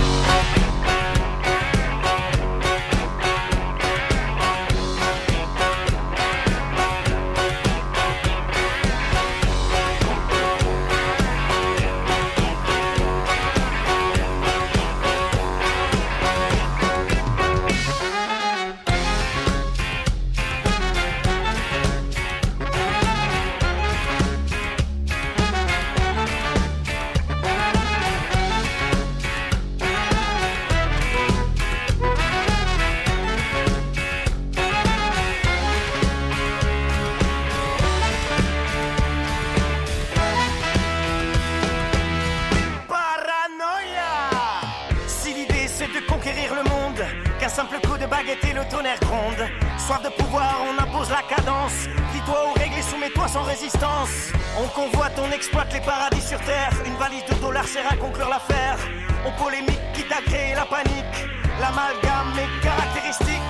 [47.57, 49.49] simple coup de baguette et le tonnerre gronde.
[49.79, 51.89] Soif de pouvoir, on impose la cadence.
[52.13, 54.31] Dis-toi aux règles et soumets-toi sans résistance.
[54.61, 56.71] On convoite, on exploite les paradis sur terre.
[56.85, 58.77] Une valise de dollars sert à conclure l'affaire.
[59.25, 61.17] On polémique, quitte à créer la panique.
[61.59, 63.49] L'amalgame est caractéristique.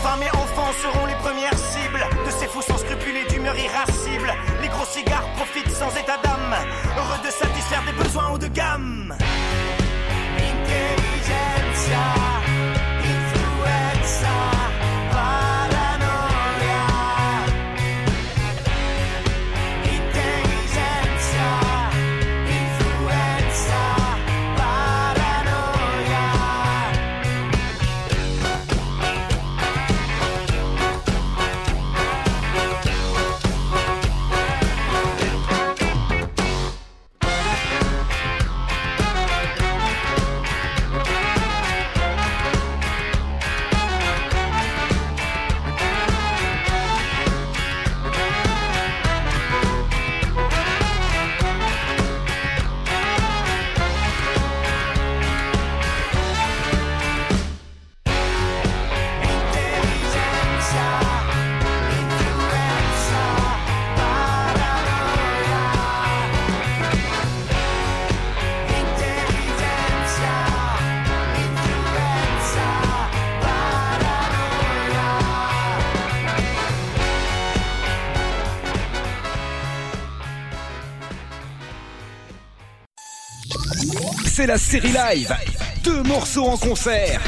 [0.00, 4.32] Femmes et enfants seront les premières cibles de ces fous sans scrupules et d'humeur irascible.
[4.62, 6.54] Les gros cigares profitent sans état d'âme,
[6.96, 9.12] heureux de satisfaire des besoins haut de gamme.
[10.38, 12.59] Intelligentsia.
[14.20, 14.70] passar.
[15.12, 15.49] Vai
[84.24, 85.32] C'est la série live.
[85.84, 87.20] Deux morceaux en concert.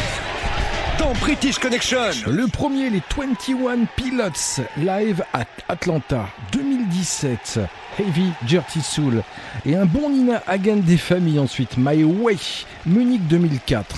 [0.98, 1.98] Dans British Connection.
[2.26, 7.60] Le premier, les 21 Pilots, live à Atlanta 2017.
[7.98, 9.22] Heavy Dirty Soul.
[9.64, 11.76] Et un bon Nina Hagen des familles ensuite.
[11.76, 12.38] My Way,
[12.86, 13.94] Munich 2004.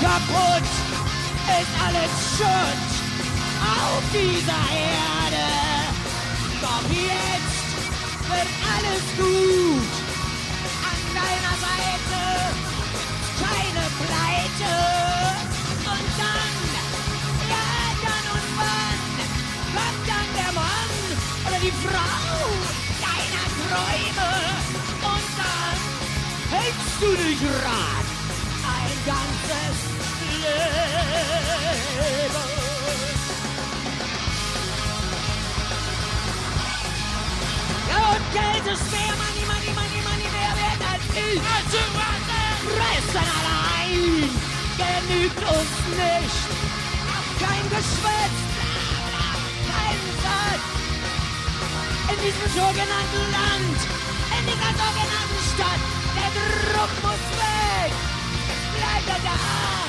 [0.00, 0.68] kaputt,
[1.60, 2.82] ist alles Schutt
[3.60, 5.11] auf dieser Erde.
[45.34, 46.48] Genügt uns nicht.
[47.40, 48.38] Kein Geschwätz,
[49.68, 50.66] kein Satz.
[52.10, 53.78] In diesem sogenannten Land,
[54.38, 55.82] in dieser sogenannten Stadt,
[56.16, 57.92] der Druck muss weg.
[58.76, 59.32] Bleibt er da.
[59.32, 59.81] Ein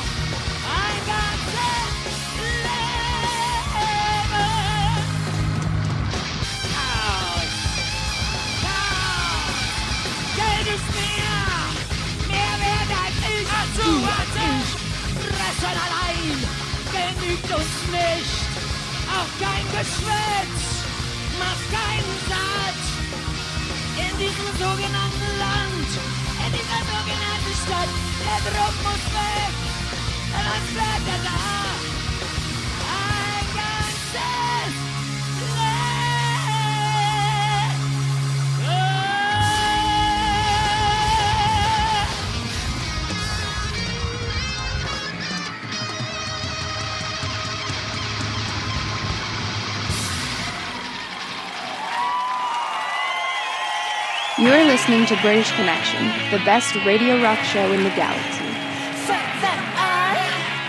[17.44, 18.44] genügt uns nicht.
[19.10, 20.60] Auch kein Geschwätz
[21.40, 22.86] macht keinen Satz.
[23.98, 25.90] In diesem sogenannten Land,
[26.46, 27.90] in dieser sogenannten Stadt,
[28.24, 29.54] der Druck muss weg.
[30.32, 31.63] Sonst bleibt er da.
[54.44, 58.44] You're listening to British Connection, the best radio rock show in the galaxy.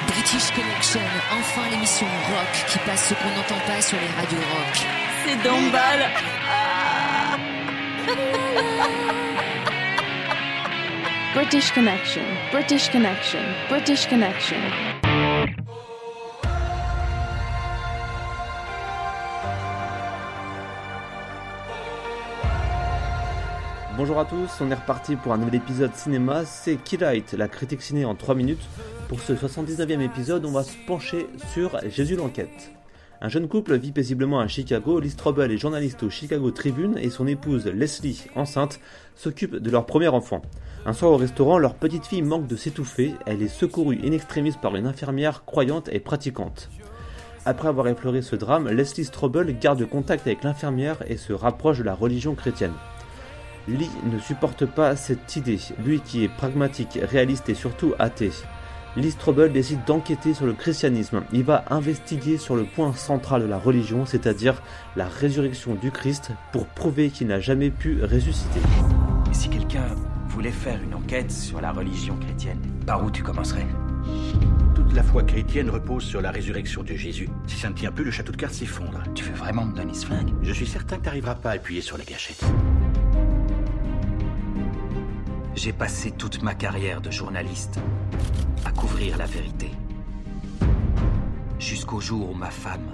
[0.06, 1.00] British Connection,
[1.32, 4.86] enfin l'émission rock qui passe ce qu'on n'entend pas sur les radios rock.
[5.26, 6.08] C'est Dombal.
[11.34, 12.22] British Connection,
[12.52, 14.93] British Connection, British Connection.
[24.06, 27.80] Bonjour à tous, on est reparti pour un nouvel épisode cinéma, c'est Keylight, la critique
[27.80, 28.68] ciné en 3 minutes.
[29.08, 32.70] Pour ce 79e épisode, on va se pencher sur Jésus l'enquête.
[33.22, 37.08] Un jeune couple vit paisiblement à Chicago, Liz Trouble est journaliste au Chicago Tribune et
[37.08, 38.78] son épouse Leslie, enceinte,
[39.14, 40.42] s'occupe de leur premier enfant.
[40.84, 44.52] Un soir au restaurant, leur petite fille manque de s'étouffer, elle est secourue in extremis
[44.60, 46.68] par une infirmière croyante et pratiquante.
[47.46, 51.84] Après avoir effleuré ce drame, Leslie Strobel garde contact avec l'infirmière et se rapproche de
[51.84, 52.74] la religion chrétienne.
[53.68, 58.32] Lee ne supporte pas cette idée, lui qui est pragmatique, réaliste et surtout athée.
[58.96, 61.24] Lee Strobel décide d'enquêter sur le christianisme.
[61.32, 64.62] Il va investiguer sur le point central de la religion, c'est-à-dire
[64.94, 68.60] la résurrection du Christ, pour prouver qu'il n'a jamais pu ressusciter.
[69.30, 69.86] Et si quelqu'un
[70.28, 73.66] voulait faire une enquête sur la religion chrétienne, par où tu commencerais?
[74.74, 77.28] Toute la foi chrétienne repose sur la résurrection de Jésus.
[77.46, 79.02] Si ça ne tient plus, le château de cartes s'effondre.
[79.14, 80.30] Tu veux vraiment me donner ce flingue?
[80.42, 82.44] Je suis certain que tu n'arriveras pas à appuyer sur la gâchette.
[85.54, 87.78] J'ai passé toute ma carrière de journaliste
[88.64, 89.70] à couvrir la vérité.
[91.60, 92.90] Jusqu'au jour où ma femme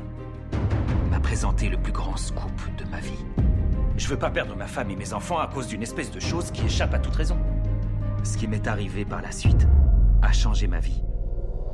[1.10, 3.24] m'a présenté le plus grand scoop de ma vie.
[3.96, 6.50] Je veux pas perdre ma femme et mes enfants à cause d'une espèce de chose
[6.50, 7.38] qui échappe à toute raison.
[8.24, 9.66] Ce qui m'est arrivé par la suite
[10.20, 11.02] a changé ma vie.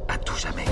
[0.09, 0.65] À tout jamais.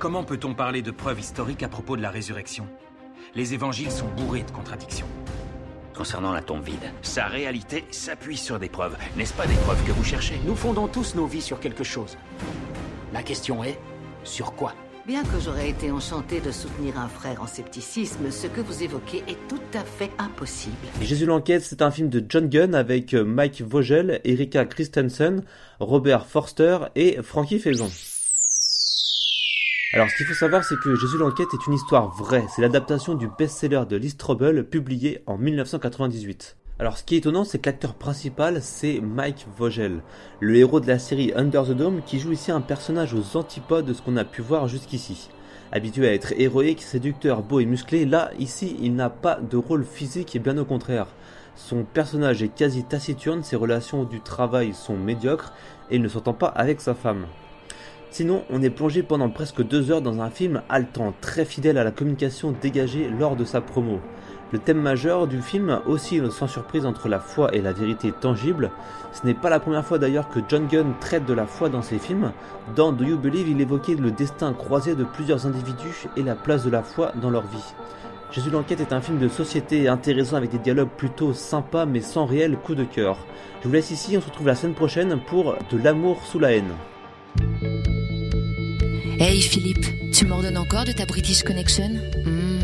[0.00, 2.66] Comment peut-on parler de preuves historiques à propos de la résurrection?
[3.36, 5.06] Les évangiles sont bourrés de contradictions.
[5.96, 8.96] Concernant la tombe vide, Sa réalité s'appuie sur des preuves.
[9.16, 10.34] N'est-ce pas des preuves que vous cherchez?
[10.44, 12.16] Nous fondons tous nos vies sur quelque chose.
[13.12, 13.78] La question est,
[14.24, 14.74] sur quoi?
[15.06, 19.22] Bien que j'aurais été enchanté de soutenir un frère en scepticisme, ce que vous évoquez
[19.28, 20.74] est tout à fait impossible.
[21.02, 25.42] Jésus l'enquête, c'est un film de John Gunn avec euh, Mike Vogel, Erika Christensen,
[25.78, 27.90] Robert Forster et Frankie Faison.
[29.94, 32.44] Alors, ce qu'il faut savoir, c'est que Jésus l'enquête est une histoire vraie.
[32.48, 36.56] C'est l'adaptation du best-seller de Lee Strobel publié en 1998.
[36.80, 40.02] Alors, ce qui est étonnant, c'est que l'acteur principal, c'est Mike Vogel,
[40.40, 43.86] le héros de la série Under the Dome, qui joue ici un personnage aux antipodes
[43.86, 45.30] de ce qu'on a pu voir jusqu'ici.
[45.70, 49.84] Habitué à être héroïque, séducteur, beau et musclé, là, ici, il n'a pas de rôle
[49.84, 51.06] physique et bien au contraire.
[51.54, 55.52] Son personnage est quasi taciturne, ses relations du travail sont médiocres
[55.88, 57.26] et il ne s'entend pas avec sa femme.
[58.14, 61.82] Sinon, on est plongé pendant presque deux heures dans un film haletant, très fidèle à
[61.82, 63.98] la communication dégagée lors de sa promo.
[64.52, 68.70] Le thème majeur du film oscille sans surprise entre la foi et la vérité tangible.
[69.10, 71.82] Ce n'est pas la première fois d'ailleurs que John Gunn traite de la foi dans
[71.82, 72.30] ses films.
[72.76, 76.64] Dans Do You Believe, il évoquait le destin croisé de plusieurs individus et la place
[76.64, 77.74] de la foi dans leur vie.
[78.30, 82.26] Jésus l'enquête est un film de société intéressant avec des dialogues plutôt sympas mais sans
[82.26, 83.18] réel coup de cœur.
[83.60, 86.52] Je vous laisse ici, on se retrouve la semaine prochaine pour De l'amour sous la
[86.52, 86.74] haine.
[89.18, 91.90] Hey Philippe, tu m'ordonnes encore de ta British Connection?
[92.24, 92.54] Hmm.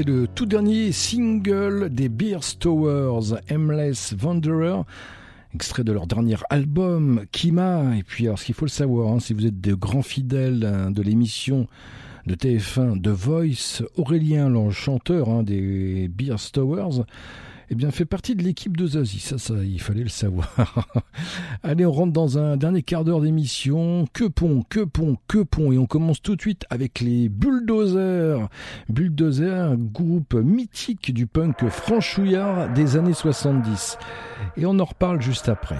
[0.00, 4.84] C'est le tout dernier single des Beer Stowers, Aimless Wanderer.
[5.54, 7.98] Extrait de leur dernier album, Kima.
[7.98, 10.64] Et puis, alors, ce qu'il faut le savoir, hein, si vous êtes de grands fidèles
[10.64, 11.66] hein, de l'émission
[12.24, 17.04] de TF1 The Voice, Aurélien, le chanteur hein, des Beer Stowers,
[17.72, 19.20] eh bien, fait partie de l'équipe de Zazie.
[19.20, 20.88] Ça, ça, il fallait le savoir.
[21.62, 24.06] Allez, on rentre dans un dernier quart d'heure d'émission.
[24.12, 25.70] Que pont, que pont, que pont.
[25.70, 28.48] Et on commence tout de suite avec les Bulldozers.
[28.88, 33.98] Bulldozers, groupe mythique du punk franchouillard des années 70.
[34.56, 35.78] Et on en reparle juste après.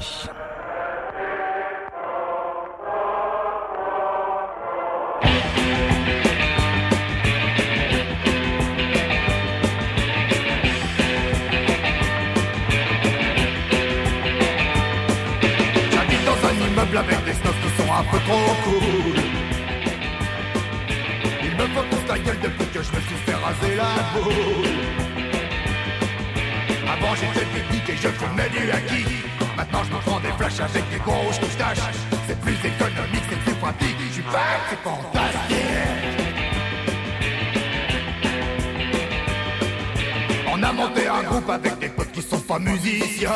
[16.91, 19.17] Immeuble avec des snobs qui sont un peu trop cool.
[21.43, 24.35] Ils me font tous la gueule depuis que je me suis fait raser la boule.
[26.93, 29.07] Avant j'étais pique et je fumais du acquis.
[29.57, 31.79] Maintenant je me prends des flashs avec des grosses moustaches.
[32.27, 33.97] C'est plus économique, c'est plus pratique.
[34.09, 34.39] Je suis pas,
[34.69, 35.57] c'est fantastique.
[40.53, 43.31] On a monté un groupe avec des potes qui sont pas musiciens.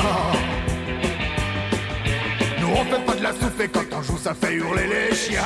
[2.64, 5.14] Nous on fait pas de la soupe et quand on joue ça fait hurler les
[5.14, 5.42] chiens.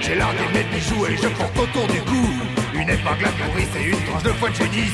[0.00, 2.26] J'ai l'art d'aimer de bijoux et je porte autour du cou
[2.72, 4.90] Une épingle à nourrice et une tranche de foie de génie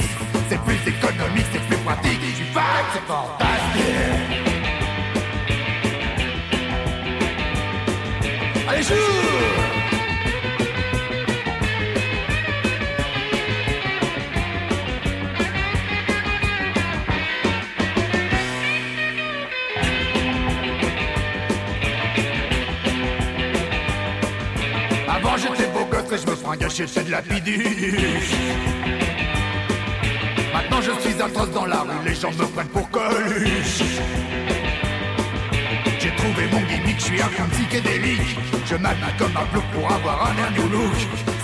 [0.48, 3.84] C'est plus économique, c'est plus pratique Je suis fan, c'est fantastique.
[8.68, 9.79] Allez joue
[26.16, 28.34] je me fringue à chercher de la piduche
[30.52, 33.82] Maintenant je suis atroce dans la rue, les gens me prennent pour Coluche.
[36.00, 38.38] J'ai trouvé mon gimmick, je suis un fou psychédélique.
[38.66, 40.92] Je m'habille comme un bleu pour avoir un air new look.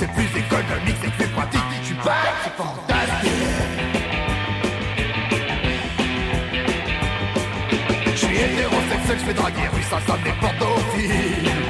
[0.01, 3.31] C'est plus économique, c'est plus pratique Je suis pas, c'est fantastique.
[8.07, 11.66] Je suis hétérosexuel, je fais draguer rue, ça, ça n'est portophiles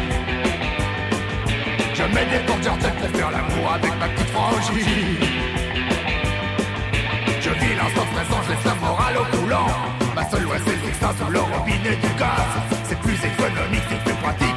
[2.08, 5.16] Je mets des porteurs tête pour faire l'amour avec ma petite frangine
[7.40, 9.66] Je vis l'instant présent, je laisse la morale au coulant.
[10.14, 12.52] Ma seule loi c'est le sur le robinet du gaz.
[12.84, 14.56] C'est plus économique, c'est plus pratique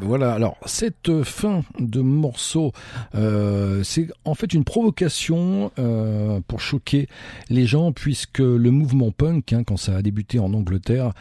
[0.00, 0.32] Voilà.
[0.32, 2.72] Alors cette fin de morceau,
[3.14, 7.08] euh, c'est en fait une provocation euh, pour choquer
[7.48, 11.12] les gens, puisque le mouvement punk, hein, quand ça a débuté en Angleterre,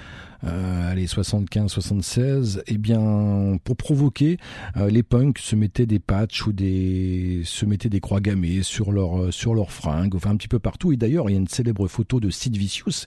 [0.43, 4.37] euh, allez 75-76, eh bien pour provoquer,
[4.77, 8.91] euh, les punks se mettaient des patchs ou des se mettaient des croix gammées sur
[8.91, 10.91] leur sur leurs fringues, enfin un petit peu partout.
[10.91, 13.05] Et d'ailleurs, il y a une célèbre photo de Sid Vicious,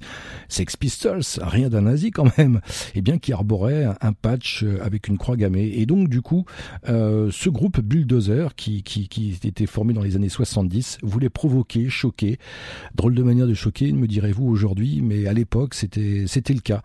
[0.49, 2.61] Sex Pistols, rien d'un nazi quand même,
[2.95, 5.73] eh bien qui arborait un, un patch euh, avec une croix gammée.
[5.77, 6.45] Et donc du coup,
[6.89, 11.89] euh, ce groupe Bulldozer qui, qui qui était formé dans les années 70 voulait provoquer,
[11.89, 12.39] choquer.
[12.95, 16.83] Drôle de manière de choquer, me direz-vous aujourd'hui, mais à l'époque c'était c'était le cas.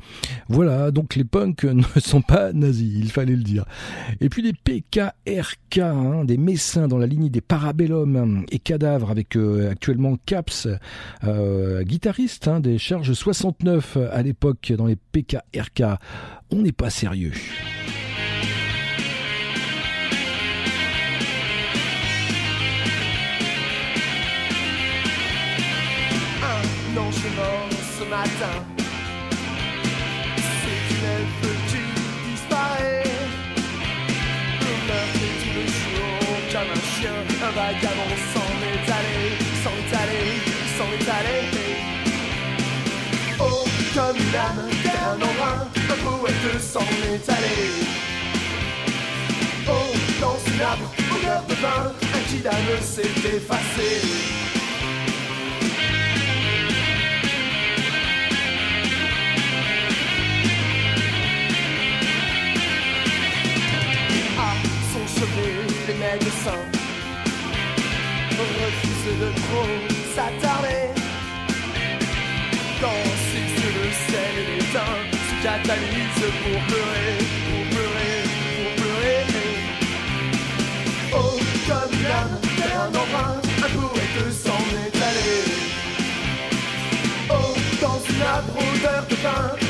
[0.47, 3.65] Voilà, donc les punks ne sont pas nazis, il fallait le dire.
[4.21, 9.35] Et puis les PKRK, hein, des messins dans la lignée des Parabellum et Cadavres avec
[9.35, 10.67] euh, actuellement Caps,
[11.23, 15.83] euh, guitariste hein, des Charges 69 à l'époque dans les PKRK.
[16.51, 17.33] On n'est pas sérieux.
[26.41, 27.01] Un
[27.99, 28.78] ce matin.
[36.59, 37.13] Un chien.
[37.41, 39.21] Un vagabond s'en est allé,
[39.63, 40.23] s'en est allé,
[40.77, 41.39] s'en est allé.
[43.39, 47.59] Oh, comme une âme d'un embrun, un poète s'en est allé.
[49.67, 54.48] Oh, dans une arbre, au brodeur de vin, un kidane s'est effacé.
[65.21, 66.63] Les médecins
[68.39, 69.71] refusent de trop
[70.15, 70.83] s'attarder.
[73.31, 74.93] Ses yeux, le sel et l'étain
[75.27, 78.19] se catalysent pour pleurer, pour pleurer,
[78.55, 79.21] pour pleurer.
[81.13, 81.35] Oh,
[81.67, 85.33] comme l'âme, tel un emprunt, un poète s'en est allé.
[87.29, 87.51] Oh,
[87.81, 89.68] dans une âpre odeur de pain,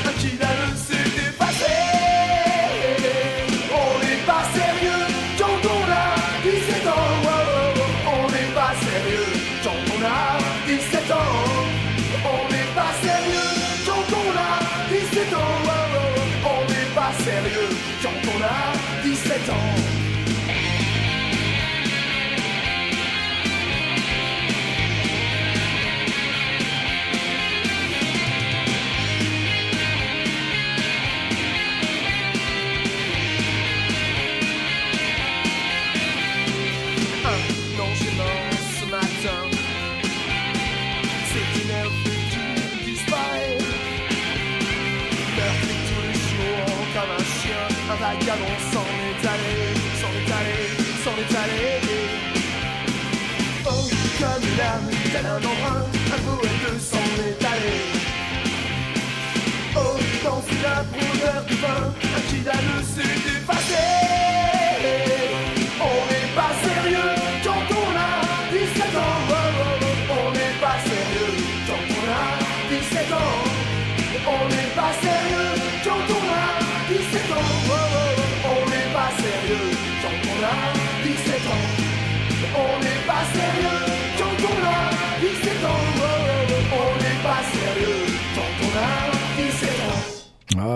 [61.63, 61.93] odeur
[62.31, 62.88] de vin, un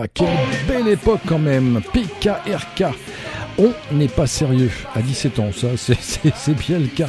[0.07, 0.27] quelle
[0.67, 1.81] belle époque quand même.
[1.93, 2.85] PKRK.
[3.57, 7.07] On n'est pas sérieux à 17 ans, ça, c'est- bien le cas.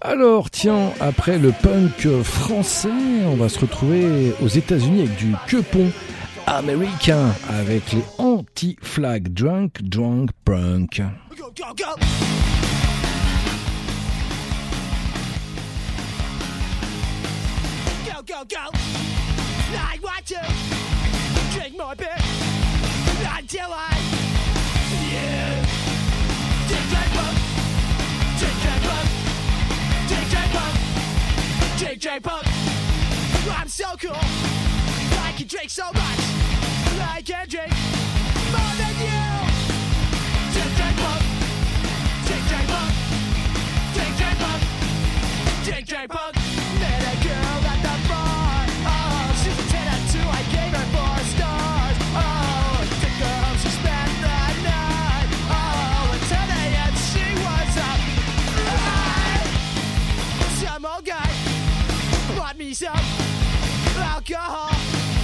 [0.00, 2.88] Alors, tiens, après le punk français,
[3.26, 5.90] on va se retrouver aux États-Unis avec du quepon
[6.46, 11.02] américain, avec les anti-flag drunk, drunk, punk.
[11.38, 12.04] Go, go, go!
[18.06, 18.70] Go, go,
[23.54, 23.94] until I.
[25.12, 25.62] Yeah!
[26.66, 27.38] Drink, drink, punk!
[28.38, 29.08] Drink, drink, punk!
[30.08, 30.74] Drink, drink, punk!
[31.78, 32.46] Drink, drink, punk!
[33.56, 34.16] I'm so cool!
[34.16, 36.20] I can drink so much!
[36.98, 37.70] I can drink
[38.50, 39.22] more than you!
[40.52, 41.22] Drink, drink, punk!
[42.26, 42.92] Drink, drink, punk!
[43.94, 44.62] Drink, drink, punk!
[45.64, 46.33] Drink, drink, punk!
[62.64, 64.70] Bought me some alcohol.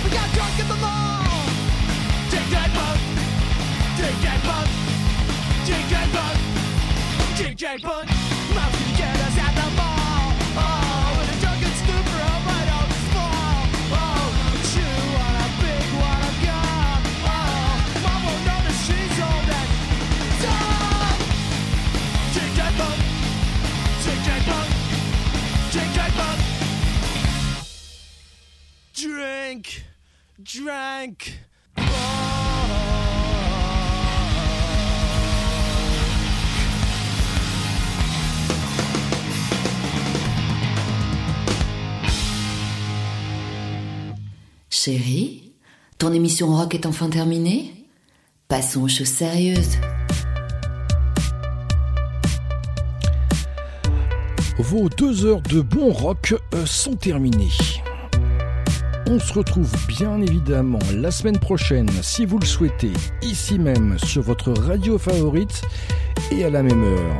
[0.04, 1.24] We got drunk at the mall.
[2.30, 3.00] Drink that punk.
[3.96, 4.68] Drink that punk.
[5.66, 7.36] Drink that punk.
[7.36, 8.29] Drink that punk.
[29.02, 29.82] Drink.
[30.38, 31.32] Drank.
[44.68, 45.52] Chérie,
[45.98, 47.72] ton émission rock est enfin terminée
[48.48, 49.78] Passons aux choses sérieuses.
[54.58, 57.48] Vos deux heures de bon rock euh, sont terminées.
[59.12, 62.92] On se retrouve bien évidemment la semaine prochaine, si vous le souhaitez,
[63.22, 65.62] ici même sur votre radio favorite
[66.30, 67.16] et à la même heure.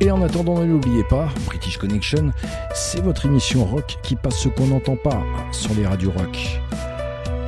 [0.00, 2.30] Et en attendant, ne l'oubliez pas, British Connection,
[2.72, 6.60] c'est votre émission rock qui passe ce qu'on n'entend pas sur les radios rock.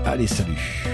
[0.05, 0.85] Allez, salut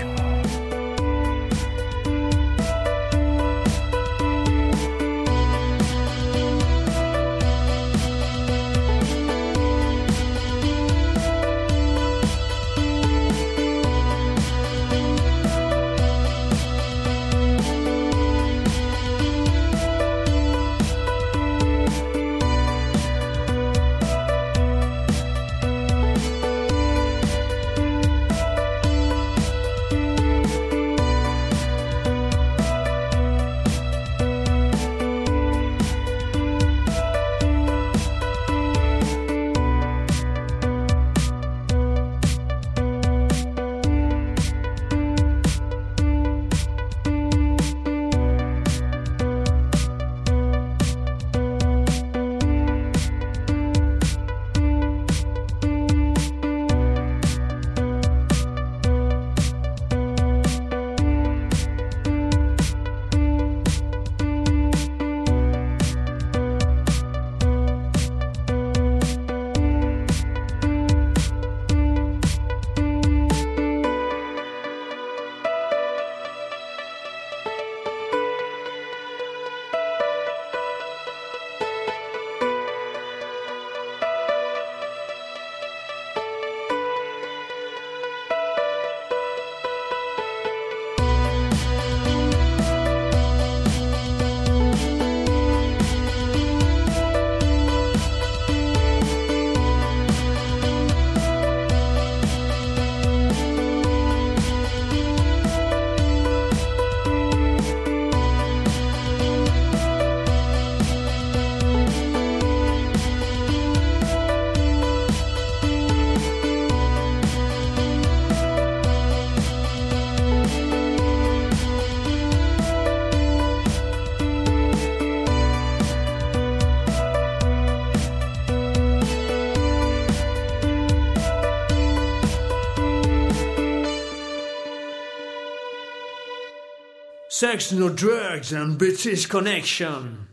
[137.42, 140.28] Sex, no drugs and British connection.